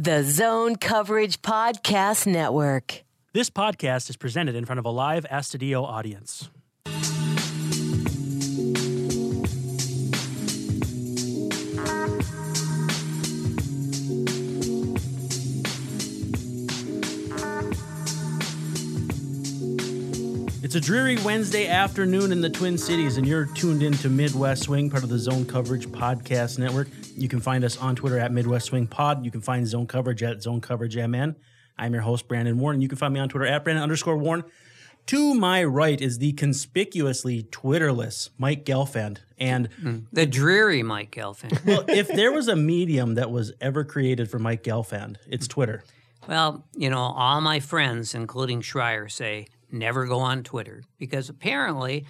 [0.00, 3.02] The Zone Coverage Podcast Network.
[3.32, 6.50] This podcast is presented in front of a live Astadio audience.
[20.68, 24.90] It's a dreary Wednesday afternoon in the Twin Cities, and you're tuned into Midwest Swing,
[24.90, 26.88] part of the Zone Coverage Podcast Network.
[27.16, 29.24] You can find us on Twitter at Midwest Swing Pod.
[29.24, 31.36] You can find Zone Coverage at Zone Coverage MN.
[31.78, 32.82] I'm your host, Brandon Warne.
[32.82, 34.44] You can find me on Twitter at Brandon underscore Warne.
[35.06, 39.20] To my right is the conspicuously Twitterless Mike Gelfand.
[39.38, 40.00] And hmm.
[40.12, 41.64] The dreary Mike Gelfand.
[41.64, 45.82] well, if there was a medium that was ever created for Mike Gelfand, it's Twitter.
[46.28, 52.06] well, you know, all my friends, including Schreier, say never go on Twitter because apparently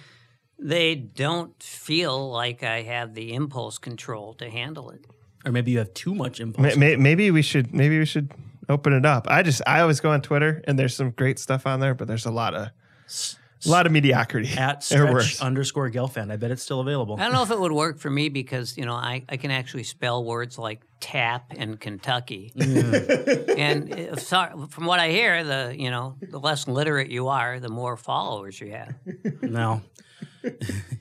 [0.57, 5.05] they don't feel like I have the impulse control to handle it.
[5.45, 6.75] Or maybe you have too much impulse.
[6.75, 8.31] May- may- Maybe we should maybe we should
[8.67, 9.25] open it up.
[9.29, 12.07] I just I always go on Twitter and there's some great stuff on there, but
[12.07, 12.69] there's a lot of
[13.65, 14.49] a lot of mediocrity.
[14.57, 16.31] At Or stretch underscore Gelfand.
[16.31, 17.15] I bet it's still available.
[17.19, 19.51] I don't know if it would work for me because, you know, I, I can
[19.51, 22.51] actually spell words like tap and Kentucky.
[22.55, 27.59] and if, so- from what I hear, the, you know, the less literate you are,
[27.59, 28.93] the more followers you have.
[29.41, 29.81] No.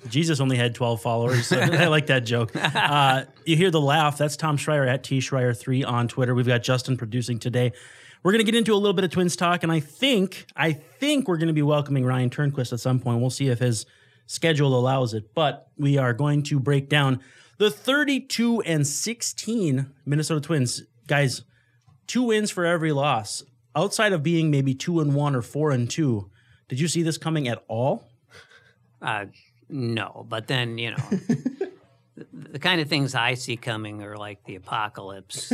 [0.09, 1.47] Jesus only had 12 followers.
[1.47, 2.51] so I like that joke.
[2.57, 4.19] Uh, you hear the laugh.
[4.19, 6.35] That's Tom Schreier at T Schreier3 on Twitter.
[6.35, 7.73] We've got Justin producing today.
[8.23, 10.73] We're going to get into a little bit of Twins talk, and I think I
[10.73, 13.21] think we're going to be welcoming Ryan Turnquist at some point.
[13.21, 13.87] We'll see if his
[14.27, 17.21] schedule allows it, but we are going to break down
[17.59, 20.83] the 32 and 16 Minnesota Twins.
[21.07, 21.43] Guys,
[22.07, 23.43] two wins for every loss.
[23.77, 26.31] Outside of being maybe two and one or four and two,
[26.69, 28.09] did you see this coming at all?
[29.01, 29.27] Uh,
[29.69, 31.69] no, but then you know, the,
[32.33, 35.53] the kind of things I see coming are like the apocalypse,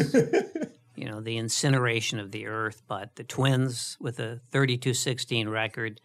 [0.97, 2.83] you know, the incineration of the earth.
[2.87, 6.01] But the Twins with a 32-16 record,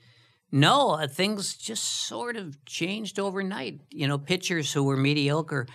[0.51, 3.81] no, uh, things just sort of changed overnight.
[3.91, 5.67] You know, pitchers who were mediocre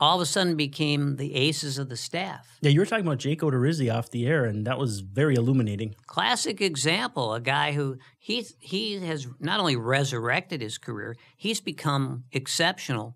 [0.00, 2.58] all of a sudden became the aces of the staff.
[2.62, 5.94] Yeah, you were talking about Jake Odorizzi off the air, and that was very illuminating.
[6.06, 12.24] classic example a guy who he he has not only resurrected his career he's become
[12.32, 13.14] exceptional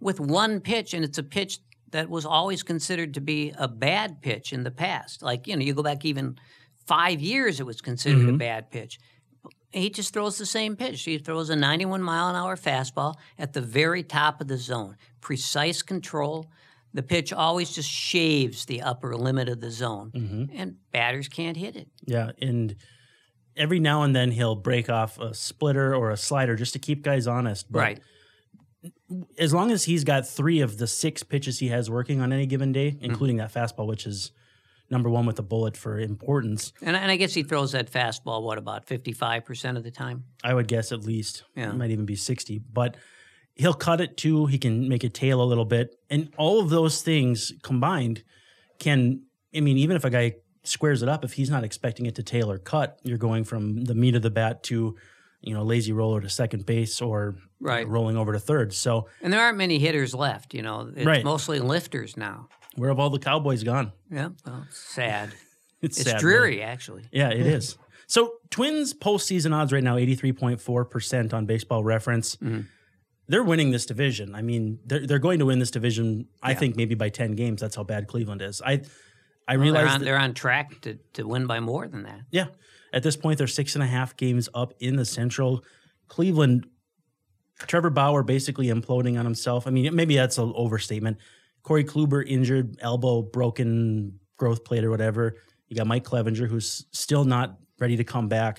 [0.00, 1.60] with one pitch and it's a pitch
[1.96, 5.64] that was always considered to be a bad pitch in the past like you know
[5.64, 6.38] you go back even
[6.86, 8.36] 5 years it was considered a mm-hmm.
[8.36, 8.98] bad pitch
[9.76, 11.02] he just throws the same pitch.
[11.02, 14.96] He throws a 91 mile an hour fastball at the very top of the zone.
[15.20, 16.46] Precise control.
[16.94, 20.44] The pitch always just shaves the upper limit of the zone, mm-hmm.
[20.54, 21.88] and batters can't hit it.
[22.06, 22.74] Yeah, and
[23.54, 27.02] every now and then he'll break off a splitter or a slider just to keep
[27.02, 27.70] guys honest.
[27.70, 28.00] But Right.
[29.38, 32.46] As long as he's got three of the six pitches he has working on any
[32.46, 33.04] given day, Mm-hmm.
[33.04, 34.32] including that fastball, which is
[34.90, 38.42] number one with a bullet for importance, And, and I guess he throws that fastball,
[38.42, 40.24] what, about 55% of the time?
[40.44, 41.42] I would guess at least.
[41.56, 41.70] Yeah.
[41.70, 42.60] It might even be 60.
[42.72, 42.96] But
[43.54, 44.46] he'll cut it too.
[44.46, 45.98] He can make it tail a little bit.
[46.08, 48.22] And all of those things combined
[48.78, 49.22] can,
[49.54, 52.22] I mean, even if a guy squares it up, if he's not expecting it to
[52.22, 54.94] tail or cut, you're going from the meat of the bat to,
[55.40, 57.88] you know, lazy roller to second base or Right.
[57.88, 58.72] rolling over to third.
[58.74, 60.90] So And there aren't many hitters left, you know.
[60.94, 61.24] It's Right.
[61.24, 62.48] mostly lifters now.
[62.76, 63.92] where have all the Cowboys gone?
[64.10, 65.30] Yeah, well, sad.
[65.82, 67.04] It's, It's sad, dreary, actually.
[67.12, 67.76] Yeah, it is.
[68.08, 72.36] So Twins postseason odds right now, 83.4% on baseball reference.
[72.36, 72.60] Mm-hmm.
[73.28, 74.34] They're winning this division.
[74.34, 77.60] I mean, they're, they're going to win this division, I think maybe by 10 games.
[77.60, 78.62] That's how bad Cleveland is.
[78.64, 78.82] I
[79.48, 82.20] I They're realize on, they're on track to, to win by more than that.
[82.30, 82.46] yeah,
[82.92, 85.64] at this point, they're six and a half games up in the Central.
[86.08, 86.66] Cleveland,
[87.66, 89.66] Trevor Bauer basically imploding on himself.
[89.66, 91.18] I mean, maybe that's an overstatement.
[91.62, 95.36] Corey Kluber injured, elbow broken, growth plate or whatever.
[95.68, 98.58] You got Mike Clevinger, who's still not ready to come back.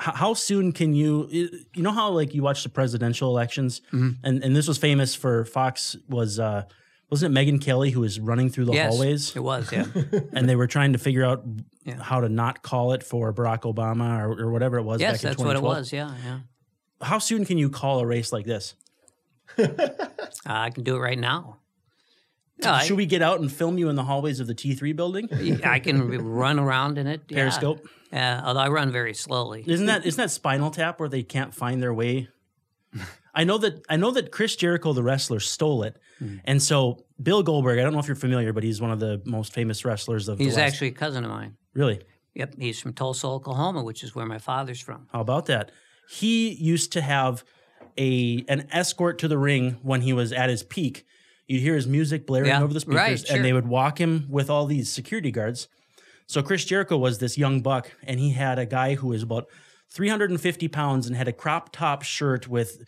[0.00, 1.28] H- how soon can you?
[1.30, 4.10] You know how like you watch the presidential elections, Mm-hmm.
[4.24, 5.96] and and this was famous for Fox.
[6.08, 6.64] Was uh,
[7.10, 9.34] wasn't it Megyn Kelly who was running through the yes, hallways?
[9.36, 9.86] it was, yeah.
[10.32, 11.42] and they were trying to figure out
[11.84, 12.02] Yeah.
[12.02, 15.00] how to not call it for Barack Obama or, or whatever it was.
[15.00, 16.38] yes, back in that's what it was, yeah, yeah.
[17.00, 18.74] How soon can you call a race like this?
[19.58, 19.68] Uh,
[20.46, 21.58] I can do it right now.
[22.62, 24.94] No, I, Should we get out and film you in the hallways of the T3
[24.94, 25.28] building?
[25.64, 27.22] I can run around in it.
[27.28, 27.38] yeah.
[27.38, 27.88] Periscope.
[28.12, 29.64] Uh, although I run very slowly.
[29.66, 32.28] Isn't that isn't that Spinal Tap where they can't find their way?
[33.34, 36.36] I know that I know that Chris Jericho, the wrestler, stole it, Hmm.
[36.44, 37.78] and so Bill Goldberg.
[37.78, 40.38] I don't know if you're familiar, but he's one of the most famous wrestlers of.
[40.38, 41.56] He's actually a cousin of mine.
[41.72, 42.02] really.
[42.34, 45.06] Yep, he's from Tulsa, Oklahoma, which is where my father's from.
[45.12, 45.70] How about that?
[46.10, 47.44] He used to have
[47.96, 51.06] a an escort to the ring when he was at his peak.
[51.46, 54.26] You'd hear his music blaring Yeah, over the speakers, right, and they would walk him
[54.28, 55.68] with all these security guards.
[56.26, 59.46] So Chris Jericho was this young buck, and he had a guy who was about
[59.90, 62.82] 350 pounds and had a crop top shirt with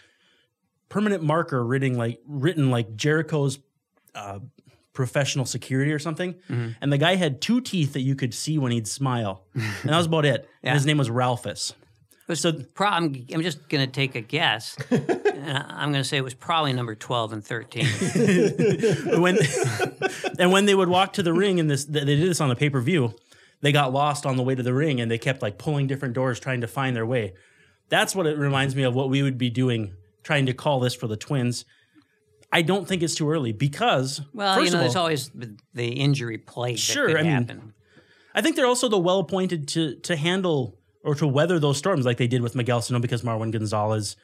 [0.88, 3.58] permanent marker written like written like Jericho's
[4.14, 4.38] uh,
[4.92, 6.34] professional security or something.
[6.80, 9.96] And the guy had two teeth that you could see when he'd smile, and that
[9.96, 10.48] was about it.
[10.62, 11.74] And his name was Ralphus.
[12.34, 14.76] So pro- I'm, I'm just going to take a guess.
[14.90, 17.86] and I'm going to say it was probably number 12 and 13.
[19.20, 19.38] when
[20.38, 22.56] and when they would walk to the ring and this they did this on the
[22.56, 23.14] pay per view,
[23.60, 26.14] they got lost on the way to the ring and they kept like pulling different
[26.14, 27.34] doors trying to find their way.
[27.88, 30.94] That's what it reminds me of what we would be doing trying to call this
[30.94, 31.64] for the Twins.
[32.52, 35.30] I don't think it's too early because Well, first you know, of there's all, always
[35.30, 37.74] the, the injury plague Sure, that could I mean, happen.
[38.34, 42.04] I think they're also the well appointed to to handle or to weather those storms
[42.04, 44.16] like they did with Miguel Sano because Marwin Gonzalez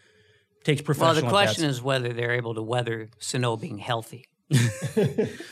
[0.64, 1.14] takes professional.
[1.14, 1.76] Well, the question bats.
[1.76, 4.28] is whether they're able to weather Sano being healthy.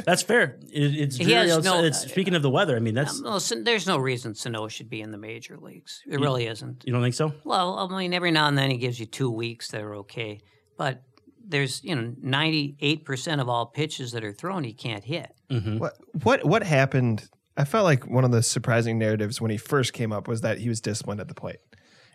[0.05, 0.57] that's fair.
[0.73, 2.77] It, it's, He dreary has no- it's uh, speaking of the weather.
[2.77, 5.59] I mean, that's um, No, San- there's no reason Sano should be in the major
[5.59, 6.03] leagues.
[6.07, 6.83] It really isn't.
[6.87, 7.35] you don't think so?
[7.45, 10.41] Well, I mean, every now and then he gives you two weeks that are okay,
[10.79, 11.03] but
[11.49, 15.31] there's you know 98 percent of all pitches that are thrown he can't hit.
[15.51, 15.79] Mm-hmm.
[15.79, 17.29] What what what happened?
[17.57, 20.59] I felt like one of the surprising narratives when he first came up was that
[20.59, 21.59] he was disciplined at the plate.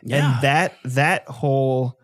[0.04, 0.34] Yeah.
[0.36, 1.98] And that that whole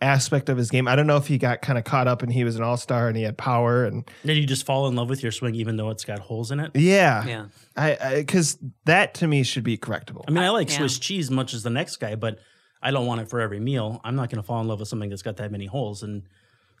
[0.00, 2.32] aspect of his game, I don't know if he got kind of caught up and
[2.32, 5.08] he was an all-star and he had power and Did you just fall in love
[5.08, 6.72] with your swing even though it's got holes in it?
[6.74, 7.24] yeah.
[7.24, 7.46] Yeah.
[7.76, 10.24] I cuz that to me should be correctable.
[10.26, 10.78] I mean, I like Yeah.
[10.78, 12.38] Swiss cheese much as the next guy, but
[12.82, 14.00] I don't want it for every meal.
[14.02, 16.24] I'm not going to fall in love with something that's got that many holes, and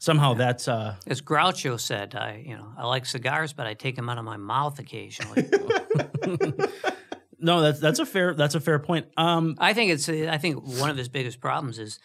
[0.00, 3.94] somehow that's uh, As Groucho said, I you know I like cigars, but I take
[3.94, 5.48] them out of my mouth occasionally.
[7.38, 9.06] no, that's that's a fair that's a fair point.
[9.16, 11.98] Um, I think it's I think one of his biggest problems is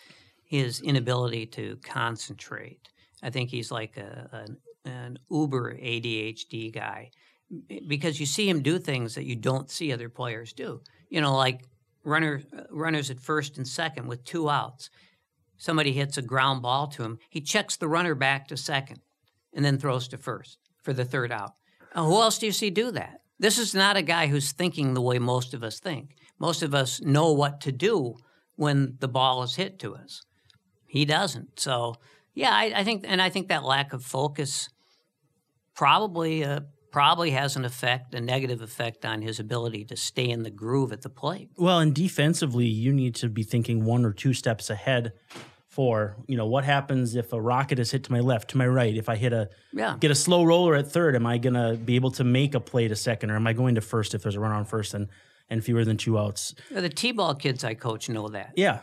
[0.44, 2.88] his inability to concentrate.
[3.22, 7.12] I think he's like a, an, an uber ADHD guy
[7.88, 10.81] because you see him do things that you don't see other players do.
[11.10, 11.62] You know, like
[12.04, 14.90] runner runners at first and second with two outs.
[15.58, 17.18] Somebody hits a ground ball to him.
[17.30, 19.00] He checks the runner back to second
[19.54, 21.54] and then throws to first for the third out.
[21.96, 23.22] Who else do you see do that?
[23.39, 26.16] This is not a guy who's thinking the way most of us think.
[26.39, 28.16] Most of us know what to do
[28.56, 30.22] when the ball is hit to us.
[30.88, 31.60] He doesn't.
[31.60, 31.95] So,
[32.34, 34.69] yeah, I, I think, and I think that lack of focus
[35.75, 36.62] probably uh,
[36.92, 40.92] probably has an effect, a negative effect on his ability to stay in the groove
[40.92, 41.50] at the plate.
[41.57, 45.13] well, and defensively, you need to be thinking one or two steps ahead.
[45.78, 48.66] For you know, what happens if a rocket is hit to my left, to my
[48.66, 48.98] right?
[48.98, 49.96] If I hit a Yeah.
[50.00, 52.88] get a slow roller at third, am I gonna be able to make a play
[52.88, 55.08] to second, or am I going to first if there's a runner on first and
[55.52, 56.56] and fewer than two outs?
[56.72, 58.54] The T-ball kids I coach know that.
[58.56, 58.80] Yeah,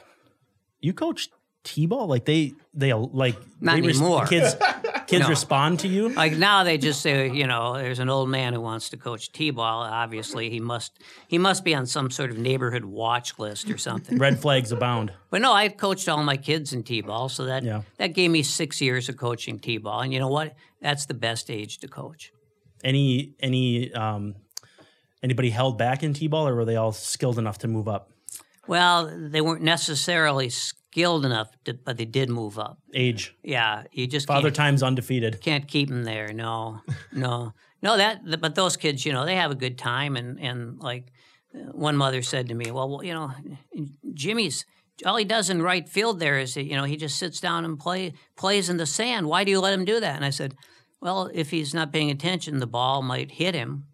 [0.80, 1.30] you coach
[1.64, 4.26] t-ball like they they like Not they res- anymore.
[4.26, 4.54] kids
[5.06, 5.28] kids No.
[5.28, 6.08] respond to you.
[6.10, 9.30] Like now they just say, you know, there's an old man who wants to coach
[9.32, 9.82] T-ball.
[9.82, 10.98] Obviously, he must
[11.28, 14.18] he must be on some sort of neighborhood watch list or something.
[14.18, 15.12] Red flags abound.
[15.30, 17.82] But no, I coached all my kids in T-ball, so that Yeah.
[17.98, 20.00] that gave me six years of coaching T-ball.
[20.00, 20.54] And you know what?
[20.80, 22.32] That's the best age to coach.
[22.82, 24.34] Any any um
[25.22, 28.10] anybody held back in t-ball, or were they all skilled enough to move up?
[28.66, 32.78] Well, they weren't necessarily skilled enough, to, but they did move up.
[32.94, 35.40] Age, Yeah, you just father time's undefeated.
[35.40, 36.32] can't keep them there.
[36.32, 36.80] No,
[37.12, 37.52] no,
[37.82, 37.96] no.
[37.96, 41.12] That but those kids, you know, they have a good time, and and like
[41.52, 43.32] one mother said to me, well, well, you know,
[44.12, 44.66] Jimmy's.
[45.04, 47.76] All he does in right field there is, you know, he just sits down and
[47.76, 49.26] play plays in the sand.
[49.26, 50.14] Why do you let him do that?
[50.14, 50.54] And I said,
[51.00, 53.86] well, if he's not paying attention, the ball might hit him,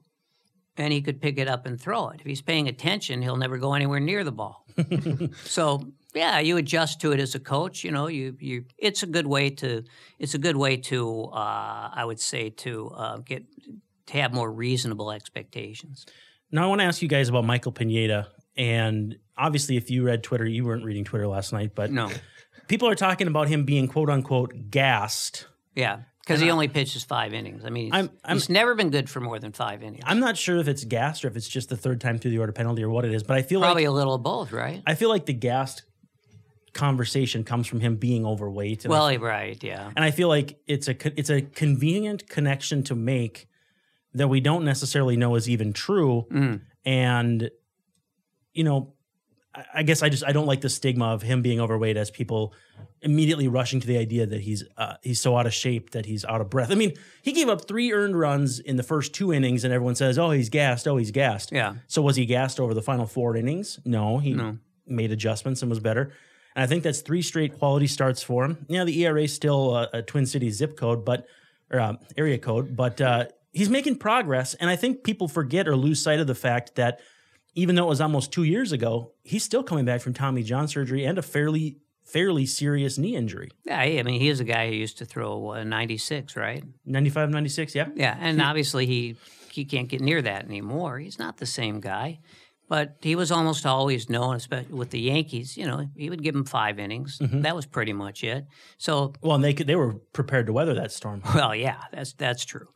[0.76, 2.20] and he could pick it up and throw it.
[2.20, 4.66] If he's paying attention, he'll never go anywhere near the ball.
[5.44, 7.84] so yeah, you adjust to it as a coach.
[7.84, 8.64] You know, you you.
[8.78, 9.84] It's a good way to.
[10.18, 11.24] It's a good way to.
[11.32, 13.44] Uh, I would say to uh, get
[14.06, 16.06] to have more reasonable expectations.
[16.52, 20.22] Now I want to ask you guys about Michael Pineda, and obviously, if you read
[20.24, 22.10] Twitter, you weren't reading Twitter last night, but No,
[22.66, 25.46] people are talking about him being quote unquote gassed.
[25.76, 27.64] yeah, because he only pitches five innings.
[27.64, 30.02] I mean, he's, I'm- I'm- he's never been good for more than five innings.
[30.04, 32.38] I'm not sure if it's gassed or if it's just the third time through the
[32.38, 34.22] order penalty or what it is, but I feel like Probably like a little of
[34.24, 34.82] both, right?
[34.86, 35.84] I feel like the gassed
[36.72, 38.84] conversation comes from him being overweight.
[38.84, 39.90] And I Well, right, yeah.
[39.96, 43.48] and I feel like it's a it's a convenient connection to make
[44.14, 46.26] that we don't necessarily know is even true.
[46.30, 46.60] Mm.
[46.84, 47.50] And
[48.52, 48.94] you know,
[49.54, 52.10] I- I guess I just I don't like the stigma of him being overweight as
[52.10, 52.52] people
[53.02, 56.24] immediately rushing to the idea that he's uh, he's so out of shape that he's
[56.24, 56.70] out of breath.
[56.70, 59.94] I mean, he gave up three earned runs in the first two innings, and everyone
[59.96, 60.86] says, "Oh, he's gassed.
[60.86, 61.74] Oh, he's gassed." Yeah.
[61.88, 63.80] So was he gassed over the final four innings?
[63.84, 64.58] No, he No.
[64.86, 66.12] made adjustments and was better.
[66.54, 68.66] And I think that's three straight quality starts for him.
[68.68, 71.26] Yeah, the ERA is still a, a Twin Cities zip code, but
[71.70, 74.54] or uh, area code, but uh, he's making progress.
[74.54, 77.00] And I think people forget or lose sight of the fact that
[77.54, 80.68] even though it was almost two years ago, he's still coming back from Tommy John
[80.68, 83.50] surgery and a fairly fairly serious knee injury.
[83.64, 86.64] Yeah, I mean, he is a guy who used to throw uh, 96, right?
[86.84, 87.86] 95, 96, yeah.
[87.94, 89.16] Yeah, and obviously he
[89.50, 90.98] he can't get near that anymore.
[90.98, 92.20] He's not the same guy,
[92.70, 95.56] but he was almost always known, especially with the Yankees.
[95.56, 97.18] You know, he would give him five innings.
[97.20, 98.46] That was pretty much it.
[98.78, 101.20] So, Well, and they could, they were prepared to weather that storm.
[101.34, 102.68] well, yeah, that's that's true.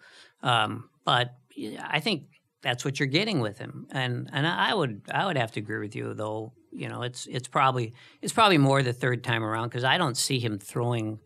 [0.43, 1.35] Um, but
[1.81, 2.25] I think
[2.61, 5.79] that's what you're getting with him, and and I would I would have to agree
[5.79, 6.53] with you though.
[6.73, 10.17] You know, it's it's probably it's probably more the third time around because I don't
[10.17, 11.21] see him throwing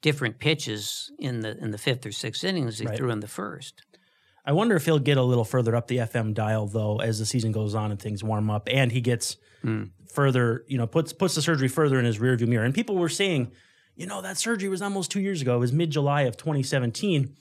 [0.00, 2.96] different pitches in the in the fifth or sixth innings he Right.
[2.96, 3.82] threw in the first.
[4.44, 7.26] I wonder if he'll get a little further up the FM dial though as the
[7.26, 9.36] season goes on and things warm up, and he gets
[10.12, 12.64] further, you know, puts puts the surgery further in his rearview mirror.
[12.64, 13.52] And people were saying,
[13.96, 15.56] you know, that surgery was almost two years ago.
[15.56, 17.34] It was mid July of 2017.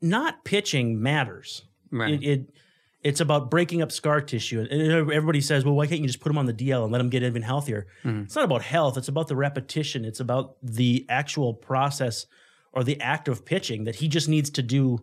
[0.00, 1.64] Not pitching matters.
[1.90, 2.14] Right.
[2.14, 2.50] It, it
[3.02, 4.60] it's about breaking up scar tissue.
[4.60, 7.00] And everybody says, well, why can't you just put him on the DL and let
[7.00, 7.86] him get even healthier?
[8.02, 8.22] Mm-hmm.
[8.22, 8.96] It's not about health.
[8.96, 10.04] It's about the repetition.
[10.04, 12.26] It's about the actual process
[12.72, 14.98] or the act of pitching that he just needs to do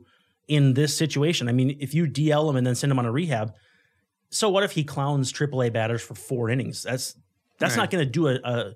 [0.48, 1.48] in this situation.
[1.50, 3.54] I mean, if you DL him and then send him on a rehab,
[4.30, 6.84] so what if he clowns AAA batters for four innings?
[6.84, 7.16] That's
[7.60, 8.74] that's not going to do a, a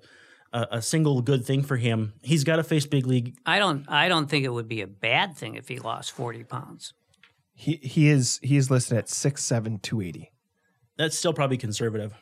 [0.52, 2.14] a a single good thing for him.
[2.22, 3.36] He's got to face big league.
[3.44, 3.88] I don't.
[3.88, 6.94] I don't think it would be a bad thing if he lost forty pounds.
[7.52, 10.32] He he is he is listed at six seven two eighty.
[10.96, 12.14] That's still probably conservative.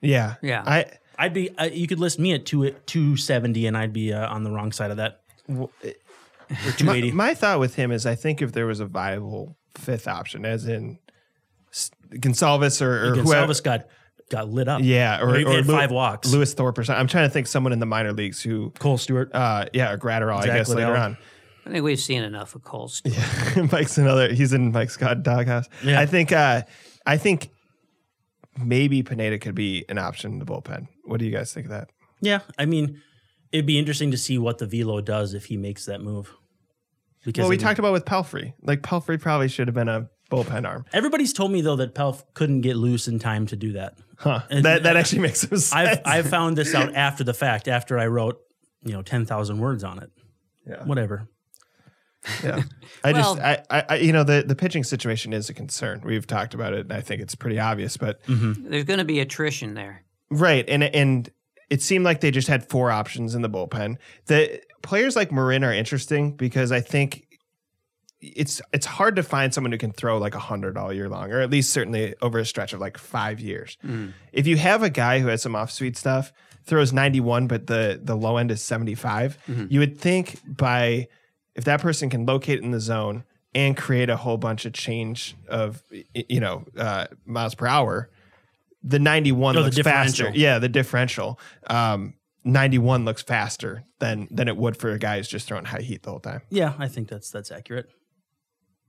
[0.00, 0.62] Yeah, Yeah.
[0.66, 0.86] I
[1.18, 1.50] I'd be.
[1.58, 4.50] I, you could list me at two two seventy, and I'd be uh, on the
[4.50, 5.20] wrong side of that.
[6.66, 9.56] Or two my, my thought with him is I think if there was a viable
[9.76, 10.98] fifth option, as in
[12.12, 13.86] Gonsalves or, or whoever, Gonsalves got
[14.30, 14.80] got lit up.
[14.82, 16.32] yeah, or, he or had Lew- five walks.
[16.32, 17.00] Lewis Thorpe or something.
[17.00, 19.30] I'm trying to think someone in the minor leagues who, Kohl Stewart.
[19.34, 21.16] uh, yeah, or Graterol, I Zach guess later on.
[21.66, 23.72] I think we've seen enough of Kohl Stewart.
[23.72, 24.32] Mike's another.
[24.32, 25.66] He's in Mike Scott doghouse.
[25.84, 26.00] Yeah.
[26.00, 26.32] I think.
[26.32, 26.62] Uh,
[27.06, 27.50] I think
[28.58, 30.88] maybe Pineda could be an option in the bullpen.
[31.04, 31.88] What do you guys think of that?
[32.20, 33.00] yeah, I mean,
[33.52, 36.34] it'd be interesting to see what the velo does if he makes that move.
[37.24, 38.54] Because Well, we talked about with Pelfrey.
[38.62, 40.84] Like Pelfrey probably should have been a bullpen arm.
[40.92, 43.94] Everybody's told me though that Pelf couldn't get loose in time to do that.
[44.16, 44.40] Huh.
[44.50, 45.72] And- that that actually makes some sense.
[45.72, 48.40] I've I've found this out after the fact, after I wrote,
[48.82, 50.10] you know, ten thousand words on it.
[50.66, 50.84] Yeah.
[50.84, 51.28] Whatever.
[52.44, 52.62] Yeah.
[53.04, 56.02] I Well- just, I, I, I, you know, the, the pitching situation is a concern.
[56.04, 58.70] We've talked about it and I think it's pretty obvious, but mm-hmm.
[58.70, 60.04] There's going to be attrition there.
[60.30, 60.64] right.
[60.68, 61.30] And, and
[61.70, 63.96] it seemed like they just had four options in the bullpen.
[64.26, 67.26] The players like Morin are interesting because I think
[68.20, 71.32] it's, it's hard to find someone who can throw like a hundred all year long,
[71.32, 73.78] or at least certainly over a stretch of like five years.
[74.32, 76.32] If you have a guy who has some off speed stuff,
[76.66, 79.38] throws 91, but the, the low end is 75,
[79.70, 81.08] you would think by,
[81.54, 85.34] if that person can locate in the zone and create a whole bunch of change
[85.48, 85.82] of
[86.14, 88.10] you know uh, miles per hour,
[88.84, 90.30] the 91 Oh, the looks faster.
[90.34, 91.40] Yeah, the differential.
[91.68, 95.80] Um, 91 looks faster than than it would for a guy who's just throwing high
[95.80, 96.42] heat the whole time.
[96.50, 97.86] Yeah, I think that's that's accurate.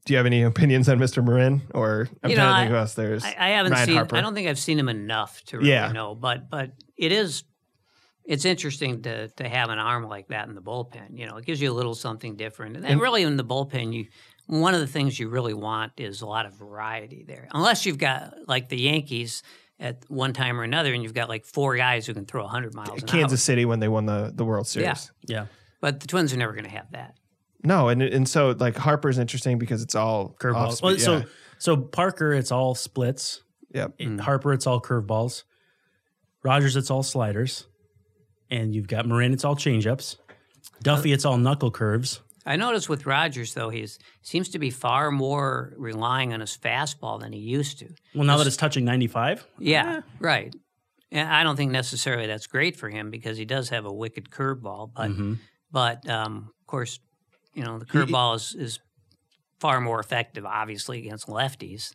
[0.05, 1.24] Do you have any opinions on Mr.
[1.24, 1.62] Morin?
[1.75, 3.24] Or I'm You trying know, to think I- who else there's.
[3.24, 3.96] I, I haven't Ryan seen.
[3.98, 4.15] Harper.
[4.15, 5.91] I don't think I've seen him enough to really Yeah.
[5.91, 6.15] know.
[6.15, 7.43] But but it is.
[8.24, 11.17] It's interesting to to have an arm like that in the bullpen.
[11.17, 12.77] You know, it gives you a little something different.
[12.77, 14.05] And, then really in the bullpen, you
[14.48, 17.48] one of the things you really want is a lot of variety there.
[17.53, 19.43] Unless you've got like the Yankees
[19.82, 22.74] at one time or another, and you've got like four guys who can throw 100
[22.74, 23.42] miles an Kansas hour.
[23.42, 25.12] City when they won the, the World Series.
[25.28, 25.40] Yeah.
[25.42, 25.46] yeah.
[25.82, 27.16] But the Twins are never going to have that.
[27.64, 30.82] No, and and so like Harper's interesting because it's all Curveballs.
[30.82, 31.00] Well, yeah.
[31.00, 31.24] So
[31.60, 33.44] so Parker, it's all splits.
[33.74, 33.94] Yep.
[33.98, 34.20] It- mm.
[34.20, 35.44] Harper, it's all curveballs.
[36.44, 37.68] Rogers, it's all sliders.
[38.50, 40.18] And you've got Morin, it's all changeups.
[40.82, 42.22] Duffy, it's all knuckle curves.
[42.46, 43.88] I noticed with Rogers though, he
[44.22, 47.90] seems to be far more relying on his fastball than he used to.
[48.16, 50.54] Well, now that it's touching 95, Yeah, right.
[51.12, 54.30] And I don't think necessarily that's great for him because he does have a wicked
[54.30, 55.34] curveball, but Mm-hmm.
[55.72, 57.00] but um, of course,
[57.54, 58.80] you know the curveball is, is
[59.60, 61.94] far more effective, obviously against lefties.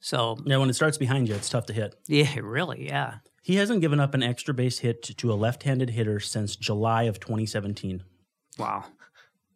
[0.00, 1.94] So yeah, when it starts behind you, it's tough to hit.
[2.06, 3.16] yeah, really, yeah.
[3.42, 7.02] He hasn't given up an extra base hit to, to a left-handed hitter since July
[7.02, 8.02] of 2017.
[8.58, 8.84] Wow,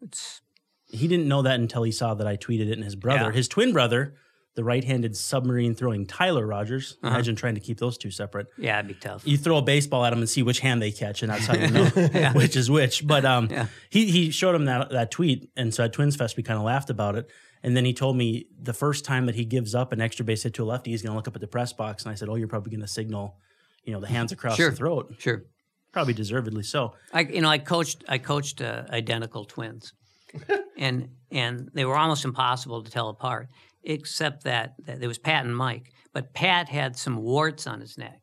[0.03, 0.41] it's
[0.87, 3.33] He didn't know that until he saw that I tweeted it and his brother, Yeah.
[3.33, 4.15] his twin brother,
[4.55, 6.97] the right-handed submarine throwing Tyler Rogers.
[7.03, 7.15] Uh-huh.
[7.15, 8.47] Imagine trying to keep those two separate.
[8.57, 9.27] yeah, it'd be tough.
[9.27, 11.55] You throw a baseball at him and see which hand they catch, and that's how
[11.55, 11.85] you know
[12.35, 13.07] which is which.
[13.07, 13.67] But um, Yeah.
[13.91, 16.65] he he showed him that that tweet, and so at Twins Fest we kind of
[16.65, 17.29] laughed about it.
[17.63, 20.45] And then he told me the first time that he gives up an extra base
[20.45, 22.15] hit to a lefty, he's going to look up at the press box, and I
[22.15, 23.37] said, "Oh, you're probably going to signal,
[23.85, 24.71] you know, the hands across Sure.
[24.71, 25.43] the throat." Sure.
[25.93, 26.95] Probably deservedly so.
[27.13, 29.93] I you know I coached I coached uh, identical twins,
[30.79, 33.49] and and they were almost impossible to tell apart.
[33.85, 35.93] except that, that there was Pat and Mike.
[36.13, 38.21] But Pat had some warts on his neck,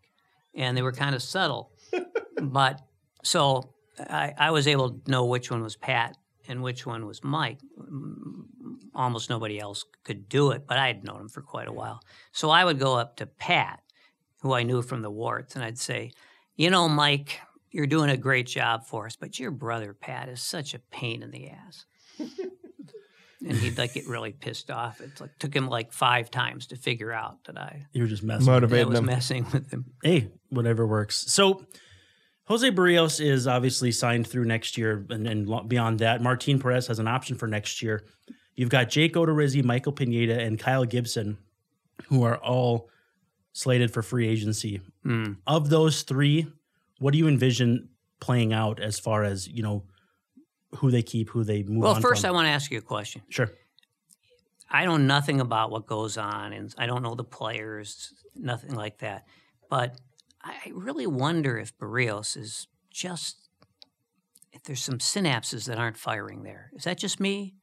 [0.53, 1.72] and they were kind of subtle.
[2.41, 2.81] but
[3.24, 6.17] so I, I was able to know which one was Pat
[6.48, 7.60] and which one was Mike.
[7.79, 8.43] Mm,
[8.93, 12.00] Almost nobody else could do it, but I had known him for quite a while.
[12.31, 13.79] So I would go up to Pat,
[14.41, 16.12] who I knew from the warts, and I'd say,
[16.55, 17.39] You know, Mike,
[17.75, 21.22] you're doing a great job for us, but your brother, Pat, is such a pain
[21.22, 21.86] in the ass.
[23.46, 25.01] and he'd like get really pissed off.
[25.01, 28.24] It like took him like five times to figure out that I, You were just
[28.24, 28.46] messing.
[28.46, 29.05] that I Motivating was them.
[29.05, 29.86] messing with him.
[30.03, 31.25] hey, whatever works.
[31.32, 31.65] So
[32.46, 37.00] Jose Berrios is obviously signed through next year, and, and beyond that, Martin Perez has
[37.00, 38.05] an option for next year.
[38.55, 41.38] You've got Jake Odorizzi, Michael Pineda, and Kyle Gibson,
[42.08, 42.89] who are all
[43.51, 44.79] slated for free agency.
[45.05, 45.38] Mm.
[45.46, 46.48] Of those three,
[47.00, 49.84] what do you envision playing out as far as you know
[50.78, 53.22] who they keep, who they move Well, first, I want to ask you a question.
[53.30, 53.52] sure.
[54.70, 58.98] I know nothing about what goes on, and I don't know the players, nothing like
[59.00, 59.25] that.
[59.70, 59.96] But
[60.44, 63.38] I really wonder if Berrios is just
[64.52, 66.72] if there's some synapses that aren't firing there.
[66.75, 67.56] Is that just me?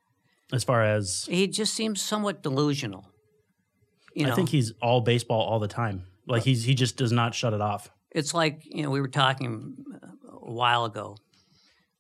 [0.53, 3.07] As far as He just seems somewhat delusional.
[4.15, 6.05] You know, I think he's all baseball all the time.
[6.27, 7.91] Like uh, he's he just does not shut it off.
[8.14, 10.07] It's like you know we were talking uh,
[10.47, 11.16] a while ago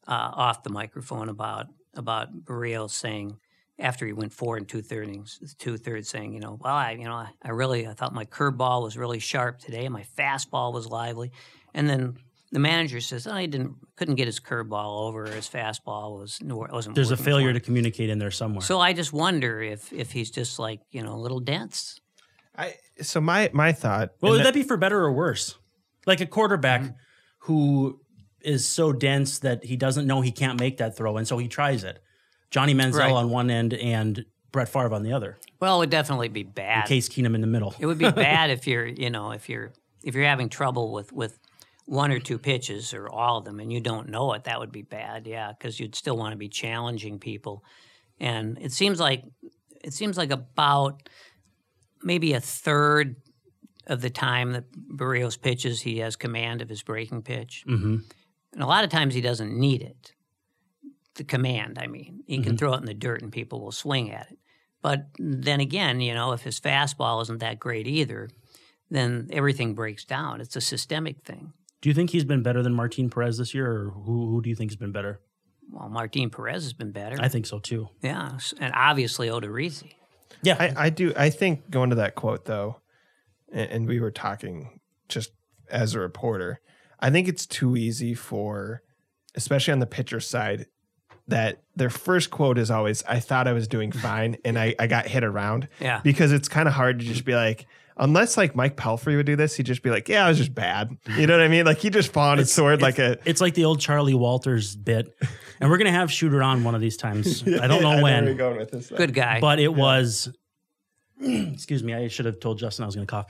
[0.06, 3.36] uh, off the microphone about about Berrios saying
[3.78, 7.04] after he went four and two thirds two thirds saying you know well I you
[7.04, 10.72] know I, I really I thought my curveball was really sharp today and my fastball
[10.72, 11.32] was lively
[11.74, 12.16] and then
[12.50, 16.94] the manager says oh he didn't couldn't get his curveball over his fastball was wasn't
[16.94, 18.60] There's a failure to communicate in there somewhere.
[18.60, 21.98] so I just wonder if if he's just like you know a little dense
[22.56, 24.10] I, so my my thought.
[24.20, 25.56] Well, would that- that be for better or worse?
[26.06, 26.92] Like a quarterback Mm-hmm.
[27.40, 28.00] who
[28.40, 31.46] is so dense that he doesn't know he can't make that throw, and so he
[31.48, 32.02] tries it.
[32.50, 33.12] Johnny Manziel Right.
[33.12, 35.38] on one end and Brett Favre on the other.
[35.60, 37.74] well it would definitely be bad Case Keenum in the middle.
[37.78, 39.72] It would be bad if you're, you know, if you're
[40.04, 41.38] if you're having trouble with with
[41.86, 44.70] one or two pitches or all of them and you don't know it, that would
[44.72, 45.26] be bad.
[45.26, 47.64] Yeah, because you'd still want to be challenging people.
[48.20, 49.24] And it seems like
[49.82, 51.08] it seems like about
[52.02, 53.16] maybe a third
[53.86, 57.98] of the time that Berrios pitches, he has command of his breaking pitch, hmm
[58.54, 60.12] and a lot of times he doesn't need it.
[61.14, 64.10] The command, I mean, he can throw it in the dirt and people will swing
[64.10, 64.38] at it.
[64.82, 68.28] But then again, you know, if his fastball isn't that great either,
[68.90, 70.42] then everything breaks down.
[70.42, 71.54] It's a systemic thing.
[71.80, 74.50] Do you think he's been better than Martin Perez this year, or who, who do
[74.50, 75.20] you think has been better?
[75.70, 77.16] Well, Martin Perez has been better.
[77.20, 77.88] I think so too.
[78.02, 79.94] yeah, and obviously Odorizzi.
[80.42, 81.14] Yeah, I, I do.
[81.16, 82.81] I think going to that quote though,
[83.52, 85.32] and, and we were talking just
[85.70, 86.60] as a reporter.
[87.00, 88.82] I think it's too easy for,
[89.34, 90.66] especially on the pitcher side,
[91.28, 94.86] that their first quote is always, "I thought I was doing fine, and I, I
[94.86, 96.00] got hit around." Yeah.
[96.02, 99.36] because it's kind of hard to just be like, unless like Mike Pelfrey would do
[99.36, 101.66] this, he'd just be like, "Yeah, I was just bad." You know what I mean?
[101.66, 103.18] Like he just fought his sword like a.
[103.24, 105.14] it's like the old Charley Walters bit,
[105.60, 107.42] and we're gonna have Shooter on one of these times.
[107.46, 108.90] I don't know I know where you're when, going with this.
[108.90, 109.40] Good guy.
[109.40, 110.32] but it was.
[111.52, 113.26] excuse me, I should have told Justin I was gonna cough.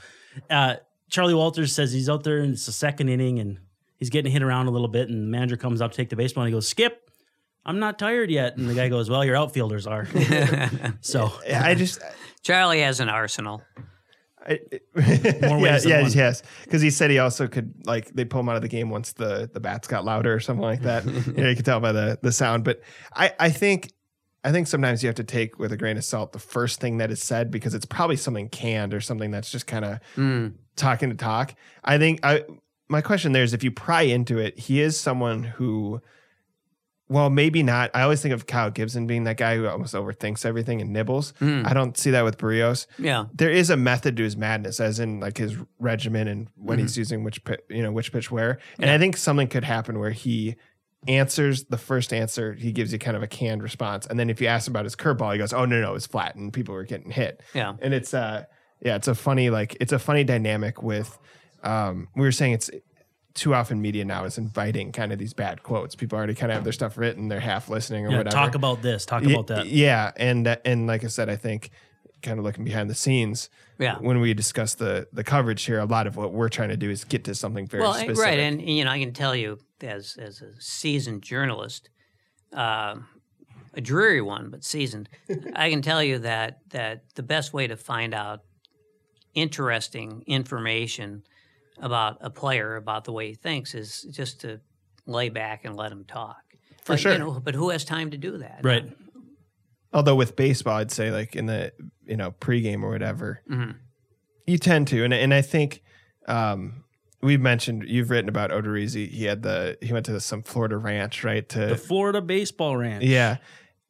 [0.49, 0.75] Uh,
[1.09, 3.59] Charley Walters says he's out there and it's the second inning and
[3.97, 6.15] he's getting hit around a little bit, and the manager comes up to take the
[6.15, 6.99] baseball and he goes, "Skip."
[7.65, 8.57] I'm not tired yet.
[8.57, 10.05] And the guy goes, Well, your outfielders are.
[11.01, 12.01] so I just
[12.41, 13.61] Charley has an arsenal.
[14.45, 14.59] I,
[14.95, 16.11] More yeah, ways than yeah, one.
[16.11, 16.43] yes.
[16.65, 19.13] Because he said he also could like they pull him out of the game once
[19.13, 21.05] the the bats got louder or something like that.
[21.27, 22.63] you know, you could tell by the the sound.
[22.63, 22.81] But
[23.15, 23.93] I I think
[24.43, 26.97] I think sometimes you have to take with a grain of salt the first thing
[26.97, 30.53] that is said because it's probably something canned or something that's just kind of Mm.
[30.75, 31.55] talking to talk.
[31.83, 32.43] I think I
[32.89, 36.01] my question there is if you pry into it, he is someone who
[37.09, 37.91] well, maybe not.
[37.93, 41.33] I always think of Kyle Gibson being that guy who almost overthinks everything and nibbles.
[41.41, 41.67] Mm.
[41.67, 43.25] I don't see that with Berrios Yeah.
[43.33, 46.97] there is a method to his madness, as in like his regimen and when he's
[46.97, 48.57] using which you know which pitch where.
[48.79, 50.55] And I think something could happen where he
[51.07, 54.39] answers the first answer, he gives you kind of a canned response, and then if
[54.41, 56.83] you ask about his curveball, he goes, "Oh no, no, it's flat," and people were
[56.83, 57.41] getting hit.
[57.53, 57.73] Yeah.
[57.81, 58.45] And it's uh
[58.81, 61.17] yeah, it's a funny like it's a funny dynamic with
[61.63, 62.69] um we were saying it's
[63.33, 65.95] too often media now is inviting kind of these bad quotes.
[65.95, 68.35] People already kind of have their stuff written, they're half listening or yeah, whatever.
[68.35, 69.65] talk about this, talk Y- about that.
[69.67, 71.71] Yeah, and uh, and like I said, I think
[72.21, 73.97] kind of looking behind the scenes, Yeah.
[73.97, 76.89] when we discuss the the coverage here, a lot of what we're trying to do
[76.91, 78.17] is get to something very well, specific.
[78.23, 81.89] right, and you know, I can tell you as as a seasoned journalist,
[82.53, 82.95] uh,
[83.73, 85.09] a dreary one, but seasoned.
[85.55, 88.41] I can tell you that that the best way to find out
[89.33, 91.23] interesting information
[91.79, 94.59] about a player about the way he thinks is just to
[95.05, 96.37] lay back and let him talk.
[96.83, 97.11] For But, sure.
[97.13, 98.59] You know, but who has time to do that?
[98.63, 98.85] Right.
[99.91, 101.71] Although with baseball, I'd say like in the
[102.05, 103.75] you know pregame or whatever, Mhm.
[104.47, 105.81] you tend to, and and I think
[106.27, 106.82] um,
[107.23, 109.09] we've mentioned you've written about Odorizzi.
[109.09, 111.47] He had the he went to some Florida ranch, right?
[111.49, 113.03] To The Florida Baseball Ranch.
[113.03, 113.37] yeah,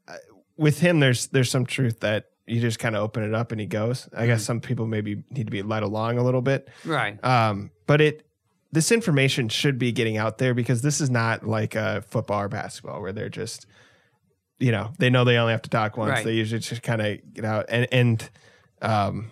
[0.08, 0.16] Uh,
[0.58, 3.60] with him, there's there's some truth that you just kind of open it up and
[3.62, 4.08] he goes.
[4.16, 7.24] I guess some people maybe need to be led along a little bit, Right.
[7.24, 8.26] um, but it
[8.72, 12.50] this information should be getting out there because this is not like a football or
[12.50, 13.66] basketball where they're just
[14.60, 16.26] you know they know they only have to talk once Right.
[16.26, 18.30] they usually just kind of get out and and
[18.82, 19.30] um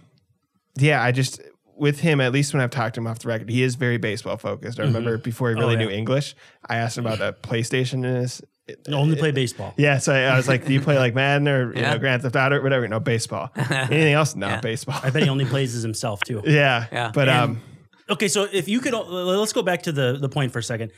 [0.78, 1.42] yeah i just
[1.82, 3.98] with him at least when i've talked to him off the record he is very
[3.98, 5.80] baseball focused i remember before he Oh, really yeah.
[5.86, 6.36] knew english
[6.70, 8.42] i asked him about the playstation in his
[8.88, 9.74] Only play baseball.
[9.76, 11.92] yeah, so I, I was like, "Do you play like Madden or you Yeah.
[11.94, 13.50] know Grand Theft Auto or whatever?" No, baseball.
[13.58, 14.34] Anything else?
[14.36, 14.62] No, Yeah.
[14.62, 14.98] baseball.
[15.04, 16.42] I bet he only plays as himself too.
[16.46, 17.12] yeah, Yeah.
[17.14, 17.62] But And- um,
[18.10, 20.92] Okay, so if you could, let's go back to the the point for a second.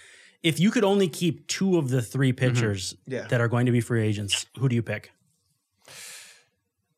[0.44, 3.26] If you could only keep two of the three pitchers Yeah.
[3.30, 5.12] that are going to be free agents, who do you pick?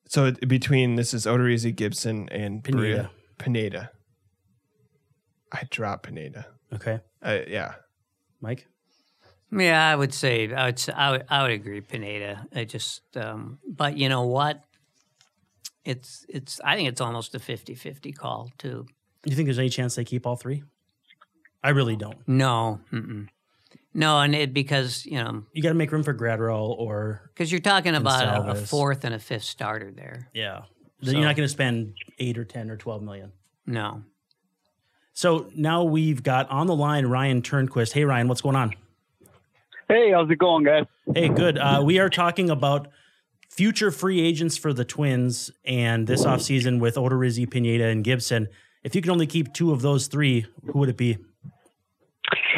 [0.08, 2.82] so between this is Odorizzi, Gibson, and Pineda.
[2.84, 3.12] Pineda.
[3.38, 3.92] Pineda.
[5.52, 6.48] I drop Pineda.
[6.74, 7.76] Okay, Uh, yeah,
[8.42, 8.68] Mike.
[9.52, 12.48] Yeah, I would say I would say, I would, I would agree Pineda.
[12.54, 14.64] I just um, but you know what?
[15.86, 18.86] It's it's I think it's almost a 50-50 call too.
[19.24, 20.64] Do you think there's any chance they keep all three?
[21.64, 22.18] I really don't.
[22.28, 22.80] No.
[22.92, 23.28] Mm-mm.
[23.94, 27.52] No, and it because, you know, You got to make room for Graterol or because
[27.52, 30.30] you're talking about a, a fourth and a fifth starter there.
[30.34, 30.64] yeah.
[31.06, 33.32] So- You're not going to spend eight or ten or twelve million.
[33.66, 34.04] No.
[35.14, 37.94] So now we've got on the line Ryan Turnquist.
[37.94, 38.74] Hey Ryan, what's going on?
[39.88, 40.86] Hey, how's it going, guys?
[41.14, 41.58] Hey, good.
[41.60, 42.88] Uh, we are talking about
[43.50, 48.48] future free agents for the Twins and this offseason with Odorizzi, Pineda, and Gibson.
[48.84, 51.18] If you could only keep two of those three, who would it be?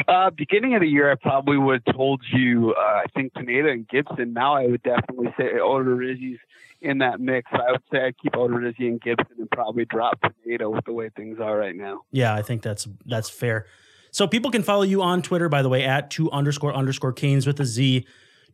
[0.06, 3.68] Uh, beginning of the year, I probably would have told you, uh, I think Pineda
[3.68, 4.32] and Gibson.
[4.32, 6.38] Now I would definitely say Odorizzi's
[6.80, 7.50] in that mix.
[7.52, 11.10] I would say I'd keep Odorizzi and Gibson and probably drop Pineda with the way
[11.16, 12.02] things are right now.
[12.10, 13.66] Yeah, I think that's that's fair.
[14.10, 17.46] So people can follow you on Twitter, by the way, at two underscore underscore Canes
[17.46, 18.06] with a Z.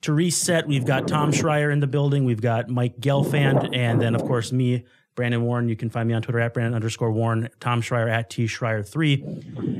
[0.03, 2.25] To reset, we've got Tom Schreier in the building.
[2.25, 4.85] We've got Mike Gelfand, and then of course me,
[5.15, 5.69] Brandon Warne.
[5.69, 7.49] You can find me on Twitter at Brandon underscore Warne.
[7.61, 9.25] Tom Schreier at T Schreier three.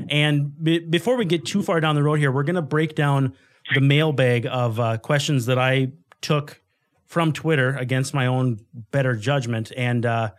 [0.09, 3.33] And be- before we get too far down the road here, we're gonna break down
[3.73, 6.61] the mailbag of uh, questions that I took
[7.05, 8.59] from Twitter against my own
[8.91, 10.31] better judgment, and uh,